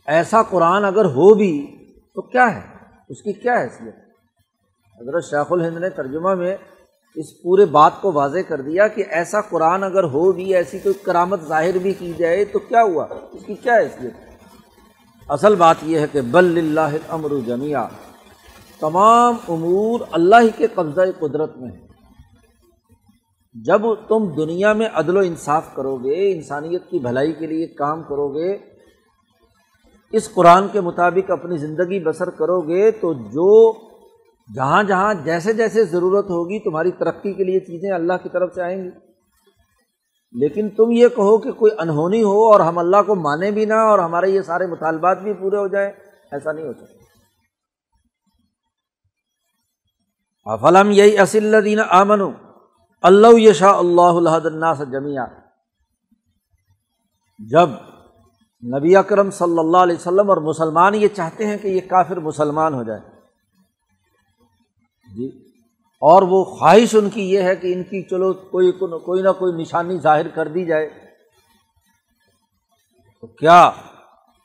ایسا 0.06 0.42
قرآن 0.42 0.84
اگر 0.84 1.04
ہو 1.04 1.34
بھی 1.34 1.66
تو 2.14 2.22
کیا 2.22 2.54
ہے؟ 2.54 2.76
اس 3.08 3.22
کی 3.22 3.32
کیا 3.32 3.60
حیثیت؟ 3.60 4.01
حضرت 5.02 5.24
شیخ 5.24 5.52
الہند 5.52 5.76
نے 5.78 5.90
ترجمہ 5.90 6.34
میں 6.34 6.56
اس 7.16 7.42
پورے 7.42 7.64
بات 7.64 7.92
کو 8.00 8.12
واضح 8.12 8.38
کر 8.48 8.60
دیا 8.60 8.88
کہ 8.88 9.04
ایسا 9.10 9.40
قرآن 9.40 9.82
اگر 9.82 10.04
ہو 10.04 10.32
بھی 10.32 10.54
ایسی 10.54 10.78
کوئی 10.78 10.94
کرامت 11.02 11.40
ظاہر 11.48 11.78
بھی 11.78 11.92
کی 11.92 12.12
جائے 12.18 12.44
تو 12.44 12.58
کیا 12.58 12.82
ہوا؟ 12.82 13.06
اس 13.32 13.44
کی 13.46 13.54
کیا 13.54 13.74
حیثیت؟ 13.74 14.12
اصل 15.28 15.54
بات 15.54 15.76
یہ 15.82 15.98
ہے 15.98 16.06
کہ 16.12 16.20
بل 16.20 16.58
اللہ 16.58 16.96
امر 17.08 17.32
جمیا 17.46 17.88
تمام 18.80 19.34
امور 19.48 20.00
اللہ 20.12 20.36
ہی 20.42 20.50
کے 20.56 20.66
قبضۂ 20.74 21.06
قدرت 21.18 21.56
میں 21.56 21.70
ہے 21.70 21.86
جب 23.54 23.82
تم 24.08 24.28
دنیا 24.36 24.72
میں 24.72 24.88
عدل 24.94 25.16
و 25.16 25.20
انصاف 25.20 25.74
کرو 25.74 25.96
گے 25.96 26.32
انسانیت 26.32 26.82
کی 26.90 26.98
بھلائی 26.98 27.32
کے 27.32 27.46
لیے 27.46 27.66
کام 27.66 28.02
کرو 28.02 28.28
گے 28.28 28.58
اس 30.12 30.34
قرآن 30.34 30.68
کے 30.72 30.80
مطابق 30.80 31.30
اپنی 31.30 31.56
زندگی 31.56 32.00
بسر 32.00 32.30
کرو 32.30 32.60
گے 32.60 32.90
تو 32.90 33.12
جو 33.14 33.72
جہاں 34.54 34.82
جہاں 34.82 35.14
جیسے 35.14 35.52
جیسے 35.52 35.84
ضرورت 35.84 36.24
ہوگی 36.24 36.58
تمہاری 36.58 36.90
ترقی 36.90 37.32
کے 37.32 37.44
لیے 37.44 37.60
چیزیں 37.60 37.90
اللہ 37.90 38.12
کی 38.22 38.28
طرف 38.28 38.54
سے 38.54 38.62
آئیں 38.62 38.84
گی۔ 38.84 38.90
لیکن 40.32 40.70
تم 40.70 40.90
یہ 40.90 41.08
کہو 41.08 41.38
کہ 41.38 41.52
کوئی 41.52 41.72
انہونی 41.78 42.22
ہو 42.22 42.52
اور 42.52 42.60
ہم 42.60 42.78
اللہ 42.78 43.02
کو 43.06 43.14
مانیں 43.14 43.50
بھی 43.50 43.64
نہ 43.64 43.74
اور 43.74 43.98
ہمارے 43.98 44.28
یہ 44.28 44.42
سارے 44.42 44.66
مطالبات 44.66 45.18
بھی 45.18 45.32
پورے 45.32 45.56
ہو 45.56 45.68
جائیں، 45.68 45.92
ایسا 46.30 46.52
نہیں 46.52 46.66
ہو 46.66 46.72
سکتا۔ 46.72 47.02
افلم 50.44 50.90
یہی 50.90 51.18
اصل 51.18 51.64
دین 51.64 51.78
آمن 51.88 52.20
اللہ 53.02 53.38
یشا 53.38 53.70
اللہ 53.78 54.02
اللہ 54.02 54.74
سے 54.78 54.84
جمیا 54.90 55.26
جب 57.38 57.68
نبی 58.78 58.96
اکرم 58.96 59.30
صلی 59.30 59.58
اللہ 59.58 59.76
علیہ 59.76 59.96
وسلم 59.96 60.30
اور 60.30 60.36
مسلمان 60.36 60.94
یہ 60.94 61.08
چاہتے 61.08 61.46
ہیں 61.46 61.58
کہ 61.58 61.68
یہ 61.68 61.80
کافر 61.88 62.16
مسلمان 62.16 62.74
ہو 62.74 62.82
جائے 62.82 63.11
جی۔ 65.16 65.28
اور 66.00 66.22
وہ 66.22 66.44
خواہش 66.44 66.94
ان 66.94 67.10
کی 67.10 67.30
یہ 67.30 67.40
ہے 67.40 67.56
کہ 67.56 67.72
ان 67.72 67.82
کی 67.82 68.02
چلو 68.02 68.32
کوئی 68.32 68.72
کوئی 68.72 69.22
نہ 69.22 69.28
کوئی 69.28 69.52
نشانی 69.52 69.98
ظاہر 69.98 70.28
کر 70.28 70.48
دی 70.48 70.64
جائے۔ 70.64 70.90
تو 73.20 73.26
کیا؟ 73.26 73.70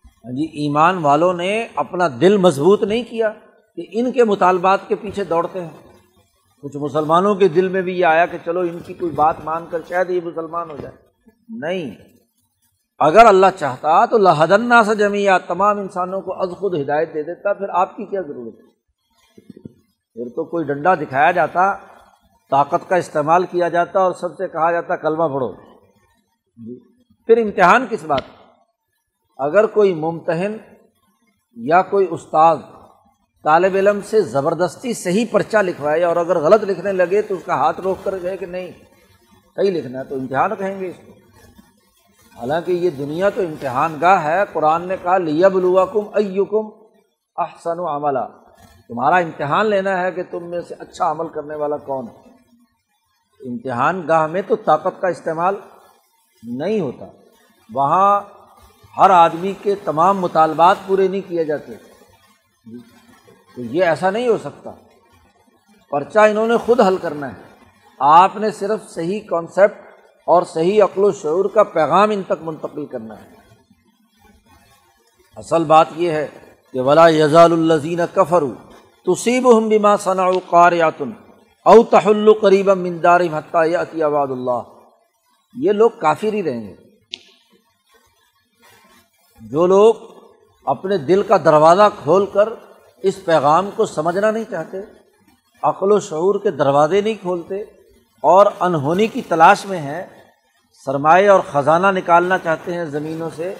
ہاں 0.06 0.32
جی 0.32 0.46
ایمان 0.46 0.98
والوں 0.98 1.34
نے 1.34 1.68
اپنا 1.76 2.08
دل 2.22 2.38
مضبوط 2.38 2.84
نہیں 2.84 3.04
کیا 3.10 3.34
کہ 3.76 3.86
ان 3.92 4.12
کے 4.12 4.24
مطالبات 4.24 4.80
کے 4.88 4.96
پیچھے 4.96 5.24
دوڑتے 5.24 5.62
ہیں۔ 5.62 5.70
کچھ 6.62 6.78
مسلمانوں 6.78 7.36
کے 7.36 7.48
دل 7.48 7.68
میں 7.68 7.82
بھی 7.82 8.00
یہ 8.00 8.06
آیا 8.06 8.26
کہ 8.26 8.38
چلو 8.46 8.60
ان 8.60 8.80
کی 8.86 8.94
کوئی 8.94 9.12
بات 9.12 9.36
مان 9.44 9.66
کر 9.70 9.80
شاید 9.90 10.10
یہ 10.10 10.20
مسلمان 10.24 10.72
ہو 10.72 10.78
جائے۔ 10.82 10.96
نہیں۔ 11.50 11.92
اگر 13.00 13.26
اللہ 13.26 13.46
چاہتا 13.60 14.06
تو 14.06 14.18
لہدنا 14.18 14.84
سے 14.84 14.96
جمیا 14.96 15.38
تمام 15.38 15.80
انسانوں 15.80 16.22
کو 16.22 16.42
از 16.42 16.50
خود 16.50 16.82
ہدایت 16.82 17.14
دے 17.14 17.24
دیتا، 17.24 17.54
پھر 17.54 17.70
آپ 17.70 17.98
کی 17.98 18.06
کیا 18.06 18.22
ضرورت 18.22 18.60
ہے؟ 18.60 18.67
پھر 20.18 20.30
تو 20.36 20.44
کوئی 20.44 20.66
ڈنڈا 20.66 20.94
دکھایا 20.96 21.32
جاتا، 21.32 21.74
طاقت 22.52 22.88
کا 22.90 22.96
استعمال 22.96 23.44
کیا 23.46 23.68
جاتا 23.70 24.00
اور 24.00 24.12
سب 24.12 24.38
سے 24.38 24.48
کہا 24.48 24.72
جاتا 24.72 24.96
کلمہ 24.96 25.28
پڑھو۔ 25.34 25.52
جی 26.60 26.78
پھر 27.30 27.38
امتحان 27.38 27.86
کس 27.90 28.04
بات؟ 28.04 28.22
اگر 29.40 29.66
کوئی 29.66 29.94
ممتحن 29.94 30.58
یا 31.58 31.82
کوئی 31.82 32.08
استاد 32.12 32.58
طالب 33.46 33.76
علم 33.76 34.00
سے 34.02 34.22
زبردستی 34.22 34.94
صحیح 34.94 35.26
پرچہ 35.32 35.58
لکھوائے 35.58 36.04
اور 36.04 36.16
اگر 36.16 36.40
غلط 36.40 36.64
لکھنے 36.64 36.92
لگے 36.92 37.22
تو 37.22 37.36
اس 37.36 37.44
کا 37.46 37.56
ہاتھ 37.56 37.82
روک 37.82 38.04
کر 38.04 38.16
گئے 38.24 38.38
کہ 38.38 38.46
نہیں، 38.46 38.72
صحیح 39.58 39.72
لکھنا 39.72 40.00
ہے 40.00 40.04
تو 40.04 40.16
امتحان 40.16 40.56
کہیں 40.56 40.80
گے 40.80 40.88
اس 40.88 41.00
کو۔ 41.06 41.12
حالانکہ 42.36 42.72
یہ 42.72 42.90
دنیا 42.90 43.30
تو 43.30 43.42
امتحان 43.42 43.98
گاہ 44.02 44.24
ہے، 44.24 44.44
قرآن 44.54 44.88
نے 44.88 44.96
کہا 45.04 45.18
لیا 45.18 45.48
بلوا 45.48 45.86
کم 45.86 46.10
ایکم 46.16 46.70
احسن 47.38 47.80
و 47.80 47.88
عملہ 47.88 48.28
تمہارا 48.88 49.16
امتحان 49.16 49.66
لینا 49.66 50.02
ہے 50.02 50.12
کہ 50.12 50.24
تم 50.32 50.44
میں 50.44 50.62
سے 50.62 50.76
اچھا 50.80 51.12
عمل 51.12 51.28
کرنے 51.28 51.56
والا 51.56 51.78
کون 51.78 52.06
ہے؟ 52.08 52.30
امتحان 53.50 54.08
گاہ 54.08 54.28
میں 54.28 54.42
تو 54.48 54.56
طاقت 54.56 55.02
کا 55.02 55.08
استعمال 55.08 55.56
نہیں 56.44 56.80
ہوتا۔ 56.80 57.06
وہاں 57.74 58.22
ہر 58.98 59.10
آدمی 59.10 59.54
کے 59.62 59.76
تمام 59.76 60.20
مطالبات 60.20 60.76
پورے 60.88 61.08
نہیں 61.08 61.30
کیے 61.30 61.46
جاتے۔ 61.46 61.74
تو 63.56 63.62
یہ 63.62 63.84
ایسا 63.84 64.10
نہیں 64.10 64.28
ہو 64.28 64.38
سکتا۔ 64.38 64.72
پرچہ 65.92 66.20
انہوں 66.20 66.48
نے 66.48 66.58
خود 66.58 66.80
حل 66.80 66.98
کرنا 66.98 67.28
ہے۔ 67.28 67.42
آپ 68.00 68.36
نے 68.36 68.52
صرف 68.52 68.90
صحیح 68.90 69.20
کانسیپٹ 69.30 69.82
اور 70.26 70.44
صحیح 70.44 70.84
عقل 70.84 71.04
و 71.04 71.12
شعور 71.12 71.46
کا 71.46 71.64
پیغام 71.64 72.12
ان 72.12 72.24
تک 72.24 72.44
منتقل 72.44 72.86
کرنا 72.86 73.18
ہے۔ 73.18 73.34
اصل 75.36 75.64
بات 75.64 75.88
یہ 75.96 76.12
ہے 76.12 76.28
کہ 76.74 76.82
ولا 76.82 77.08
یزال 77.08 77.52
الزین 77.52 78.00
کفر 78.14 78.42
تصیب 79.08 79.58
ہم 79.58 79.70
بما 79.70 79.96
ثنا 79.98 80.26
قاریاتن 80.50 81.12
او 81.66 81.84
تحل 81.84 82.34
قریب 82.34 82.70
مندار 82.70 83.22
حتیہ 83.34 84.04
آباد 84.04 84.28
اللہ 84.28 84.62
یہ 85.56 85.72
لوگ 85.72 85.90
کافر 85.90 86.34
ہی 86.34 86.44
رہیں 86.44 86.68
گے۔ 86.68 86.76
جو 89.42 89.68
لوگ 89.68 89.94
اپنے 90.66 90.98
دل 90.98 91.24
کا 91.24 91.38
دروازہ 91.38 91.90
کھول 92.04 92.26
کر 92.26 92.50
اس 93.04 93.26
پیغام 93.26 93.70
کو 93.76 93.86
سمجھنا 93.86 94.32
نہیں 94.32 94.44
چاہتے، 94.50 94.78
عقل 95.64 95.92
و 95.92 96.00
شعور 96.00 96.40
کے 96.40 96.52
دروازے 96.52 97.02
نہیں 97.02 97.22
کھولتے 97.22 97.62
اور 98.24 98.46
انہونی 98.60 99.08
کی 99.08 99.22
تلاش 99.22 99.66
میں 99.66 99.78
ہیں، 99.78 100.06
سرمایہ 100.86 101.30
اور 101.30 101.40
خزانہ 101.52 101.88
نکالنا 101.88 102.38
چاہتے 102.38 102.74
ہیں 102.74 102.86
زمینوں 102.86 103.30
سے، 103.36 103.54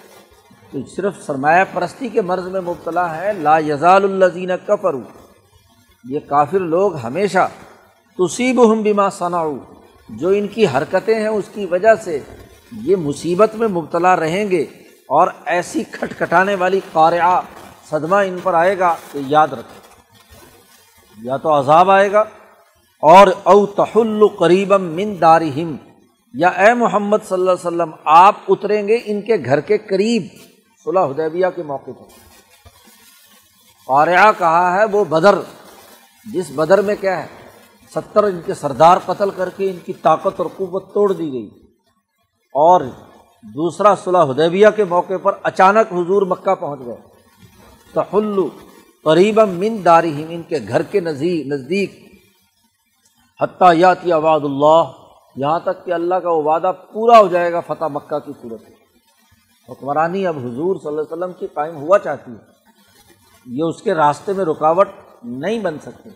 تو 0.72 0.80
صرف 0.96 1.26
سرمایہ 1.26 1.64
پرستی 1.74 2.10
کے 2.10 2.22
مرض 2.22 2.48
میں 2.48 2.62
مبتلا 2.62 3.06
ہے 3.18 3.34
لا 3.34 3.58
یزال 3.60 4.04
الزین 4.04 4.52
کفرو 4.66 5.02
یہ 6.10 6.20
کافر 6.20 6.60
لوگ 6.60 6.96
ہمیشہ 6.96 7.50
تصیب 8.18 8.74
ہم 8.74 8.82
بیما 8.82 9.10
ثناؤ 9.10 9.54
جو 10.10 10.30
ان 10.30 10.48
کی 10.48 10.68
حرکتیں 10.68 11.16
ہیں 11.16 11.28
اس 11.28 11.46
کی 11.54 11.66
وجہ 11.66 11.96
سے 12.04 12.20
یہ 12.72 12.96
مصیبت 12.96 13.56
میں 13.56 13.68
مبتلا 13.68 14.16
رہیں 14.16 14.52
گے 14.52 14.62
اور 15.08 15.28
ایسی 15.46 15.84
کھٹکھٹانے 15.92 16.56
والی 16.56 16.80
قارعہ 16.92 17.42
صدمہ 17.90 18.16
ان 18.16 18.38
پر 18.44 18.54
آئے 18.54 18.80
گا 18.80 18.96
کہ 19.12 19.20
یاد 19.28 19.48
رکھیں۔ 19.48 20.06
یا 21.24 21.38
تو 21.38 21.60
عذاب 21.60 21.92
آئے 21.92 22.12
گا 22.12 22.20
اور 23.02 23.28
او 23.44 23.66
تحل 23.66 24.28
قریبم 24.28 24.82
من 24.82 25.22
دارہم، 25.22 25.76
یا 26.34 26.48
اے 26.48 26.74
محمد 26.74 27.18
صلی 27.30 27.40
اللہ 27.40 27.52
علیہ 27.52 27.68
وسلم، 27.68 27.92
آپ 28.06 28.36
اتریں 28.48 28.88
گے 28.88 29.00
ان 29.06 29.22
کے 29.22 29.34
گھر 29.46 29.60
کے 29.60 29.78
قریب۔ 29.78 30.24
صلاح 30.86 31.06
حدیبیہ 31.06 31.46
کے 31.56 31.64
موقع 31.64 31.92
پر۔ 31.92 32.04
قارعہ 33.88 34.32
کہا 34.38 34.80
ہے 34.80 34.86
وہ 34.86 35.06
بدر 35.06 35.36
جس 36.34 36.52
بدر 36.56 36.82
میں 36.82 36.96
کیا 37.02 37.24
ہے، 37.24 37.28
ستر 37.96 38.24
ان 38.24 38.40
کے 38.46 38.54
سردار 38.54 38.98
قتل 39.06 39.30
کر 39.30 39.50
کے 39.58 39.72
ان 39.72 39.78
کی 39.86 39.94
طاقت 39.94 40.34
اور 40.38 40.46
قوت 40.58 40.94
توڑ 40.94 41.14
دی 41.14 41.32
گئی۔ 41.32 41.50
اور 42.54 42.82
دوسرا 43.44 43.96
صلاح 43.96 44.24
حدیبیہ 44.24 44.68
کے 44.76 44.84
موقع 44.84 45.14
پر 45.22 45.32
اچانک 45.44 45.94
حضور 45.94 46.22
مکہ 46.22 46.56
پہنچ 46.56 46.80
گئے۔ 46.86 46.98
تحلو 47.94 48.50
قریب 49.04 49.40
من 49.40 49.86
داری 49.86 50.26
ان 50.30 50.42
کے 50.42 50.60
گھر 50.68 50.82
کے 50.82 51.00
نزدیک 51.00 51.48
نزدیک۔ 51.48 52.22
حتیٰ 53.42 53.72
یاتی 53.76 54.12
آباد 54.12 54.40
اللہ، 54.44 54.84
یہاں 55.36 55.60
تک 55.60 55.86
کہ 55.86 55.94
اللہ 55.94 56.16
کا 56.16 56.30
وہ 56.30 56.44
وعدہ 56.44 56.72
پورا 56.94 57.20
ہو 57.20 57.28
جائے 57.28 57.52
گا، 57.52 57.60
فتح 57.60 57.86
مکہ 57.86 58.20
کی 58.20 58.32
صورت 58.42 58.62
میں۔ 58.70 58.78
حکمرانی 59.70 60.28
اب 60.28 60.38
حضور 60.38 60.76
صلی 60.76 60.88
اللہ 60.88 61.02
علیہ 61.02 61.14
وسلم 61.14 61.32
کی 61.40 61.48
قائم 61.54 61.76
ہوا 61.76 62.00
چاہتی 62.00 62.32
ہے۔ 62.32 62.58
یہ 63.46 63.64
اس 63.64 63.82
کے 63.82 63.94
راستے 63.94 64.34
میں 64.34 64.46
رکاوٹ 64.46 64.88
نہیں 65.24 65.60
بن 65.60 65.80
سکتی 65.80 66.10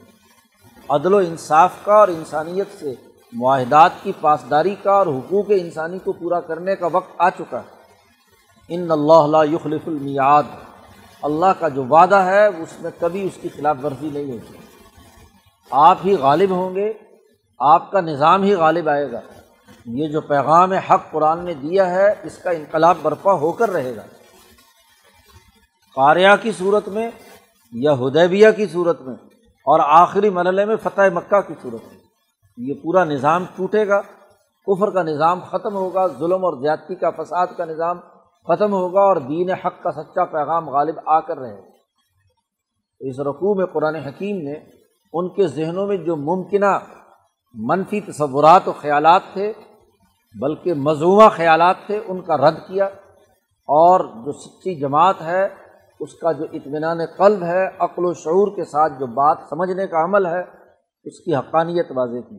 عدل 0.90 1.14
و 1.14 1.18
انصاف 1.18 1.72
کا 1.84 1.94
اور 1.94 2.08
انسانیت 2.08 2.68
سے 2.80 2.94
معاہدات 3.34 3.92
کی 4.04 4.12
پاسداری 4.22 4.76
کا 4.84 4.92
اور 4.92 5.08
حقوق 5.08 5.46
انسانی 5.50 6.00
کو 6.00 6.12
پورا 6.12 6.40
کرنے 6.40 6.76
کا 6.76 6.88
وقت 6.92 7.12
آ 7.18 7.30
چکا۔ 7.30 7.60
ہے 7.60 7.82
ان 8.68 8.92
اللہ 8.92 9.54
یخلف 9.54 9.82
المیاد 9.88 10.44
اللہ 11.22 11.46
کا 11.60 11.68
جو 11.68 11.84
وعدہ 11.84 12.16
ہے، 12.16 12.46
اس 12.46 12.82
میں 12.82 12.92
کبھی 13.00 13.24
اس 13.24 13.38
کی 13.42 13.50
خلاف 13.50 13.78
ورزی 13.84 14.10
نہیں 14.14 14.32
ہوتی۔ 14.32 14.58
آپ 15.72 15.98
ہی 16.06 16.16
غالب 16.16 16.50
ہوں 16.50 16.76
گے، 16.76 16.94
آپ 17.60 17.92
کا 17.92 18.02
نظام 18.02 18.44
ہی 18.44 18.54
غالب 18.54 18.90
آئے 18.90 19.12
گا۔ 19.12 19.20
یہ 19.86 20.08
جو 20.08 20.22
پیغام 20.22 20.72
حق 20.72 21.12
قرآن 21.12 21.46
نے 21.46 21.54
دیا 21.54 21.90
ہے، 21.90 22.14
اس 22.24 22.38
کا 22.38 22.50
انقلاب 22.50 22.98
برپا 23.02 23.34
ہو 23.34 23.52
کر 23.52 23.70
رہے 23.70 23.96
گا۔ 23.96 24.02
قاریہ 25.96 26.30
کی 26.42 26.52
صورت 26.52 26.88
میں 26.88 27.12
یا 27.72 27.94
ہدیبیہ 27.94 28.48
کی 28.56 28.66
صورت 28.68 29.02
میں 29.02 29.16
اور 29.68 29.80
آخری 29.84 30.30
مرحلے 30.30 30.66
میں 30.66 30.76
فتح 30.76 31.02
مکہ 31.14 31.42
کی 31.42 31.54
صورت 31.62 31.94
میں۔ 31.94 32.00
یہ 32.58 32.74
پورا 32.84 33.04
نظام 33.04 33.46
ٹوٹے 33.56 33.88
گا، 33.88 34.02
کفر 34.68 34.90
کا 34.90 35.04
نظام 35.04 35.40
ختم 35.40 35.76
ہوگا، 35.76 36.08
ظلم 36.08 36.46
اور 36.46 36.62
زیادتی 36.62 36.96
کا، 36.96 37.10
فساد 37.10 37.48
کا 37.58 37.66
نظام 37.66 38.00
ختم 38.48 38.74
ہوگا 38.74 39.02
اور 39.02 39.16
دین 39.16 39.50
حق 39.50 39.84
کا 39.84 39.92
سچا 39.92 40.26
پیغام 40.26 40.70
غالب 40.70 41.00
آ 41.06 41.20
کر 41.20 41.38
رہے 41.38 41.58
گا۔ 41.58 41.68
اس 43.00 43.20
رقوع 43.20 43.56
میں 43.56 43.66
قرآن 43.66 43.96
حکیم 43.96 44.38
نے 44.38 44.54
ان 45.14 45.30
کے 45.30 45.48
ذہنوں 45.48 45.88
میں 45.88 45.98
جو 45.98 46.16
ممکنہ 46.16 46.80
منفی 47.54 48.02
تصورات 48.02 48.68
و 48.68 48.72
خیالات 48.72 49.22
تھے، 49.34 49.54
بلکہ 50.42 50.74
مضموعہ 50.74 51.30
خیالات 51.30 51.76
تھے، 51.86 52.00
ان 52.08 52.22
کا 52.22 52.38
رد 52.38 52.58
کیا 52.68 52.86
اور 53.68 54.00
جو 54.00 54.32
سچی 54.32 54.76
جماعت 54.76 55.22
ہے 55.22 55.48
اس 56.02 56.14
کا 56.14 56.32
جو 56.32 56.46
اطمینان 56.54 56.98
قلب 57.18 57.44
ہے، 57.44 57.70
عقل 57.80 58.06
و 58.06 58.14
شعور 58.14 58.56
کے 58.56 58.66
ساتھ 58.66 58.94
جو 59.00 59.08
بات 59.08 59.38
سمجھنے 59.50 59.88
کا 59.88 60.04
عمل 60.04 60.26
ہے، 60.26 60.44
اس 61.04 61.20
کی 61.20 61.36
حقانیت 61.36 61.88
واضح 61.96 62.30
کی۔ 62.30 62.38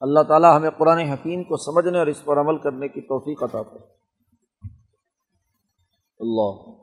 اللہ 0.00 0.20
تعالیٰ 0.20 0.56
ہمیں 0.56 0.70
قرآن 0.70 0.98
حکیم 0.98 1.44
کو 1.44 1.56
سمجھنے 1.56 1.98
اور 1.98 2.06
اس 2.06 2.24
پر 2.24 2.40
عمل 2.40 2.58
کرنے 2.58 2.88
کی 2.88 3.00
توفیق 3.00 3.42
عطا 3.42 3.62
کر 3.62 3.76
اللہ۔ 6.20 6.80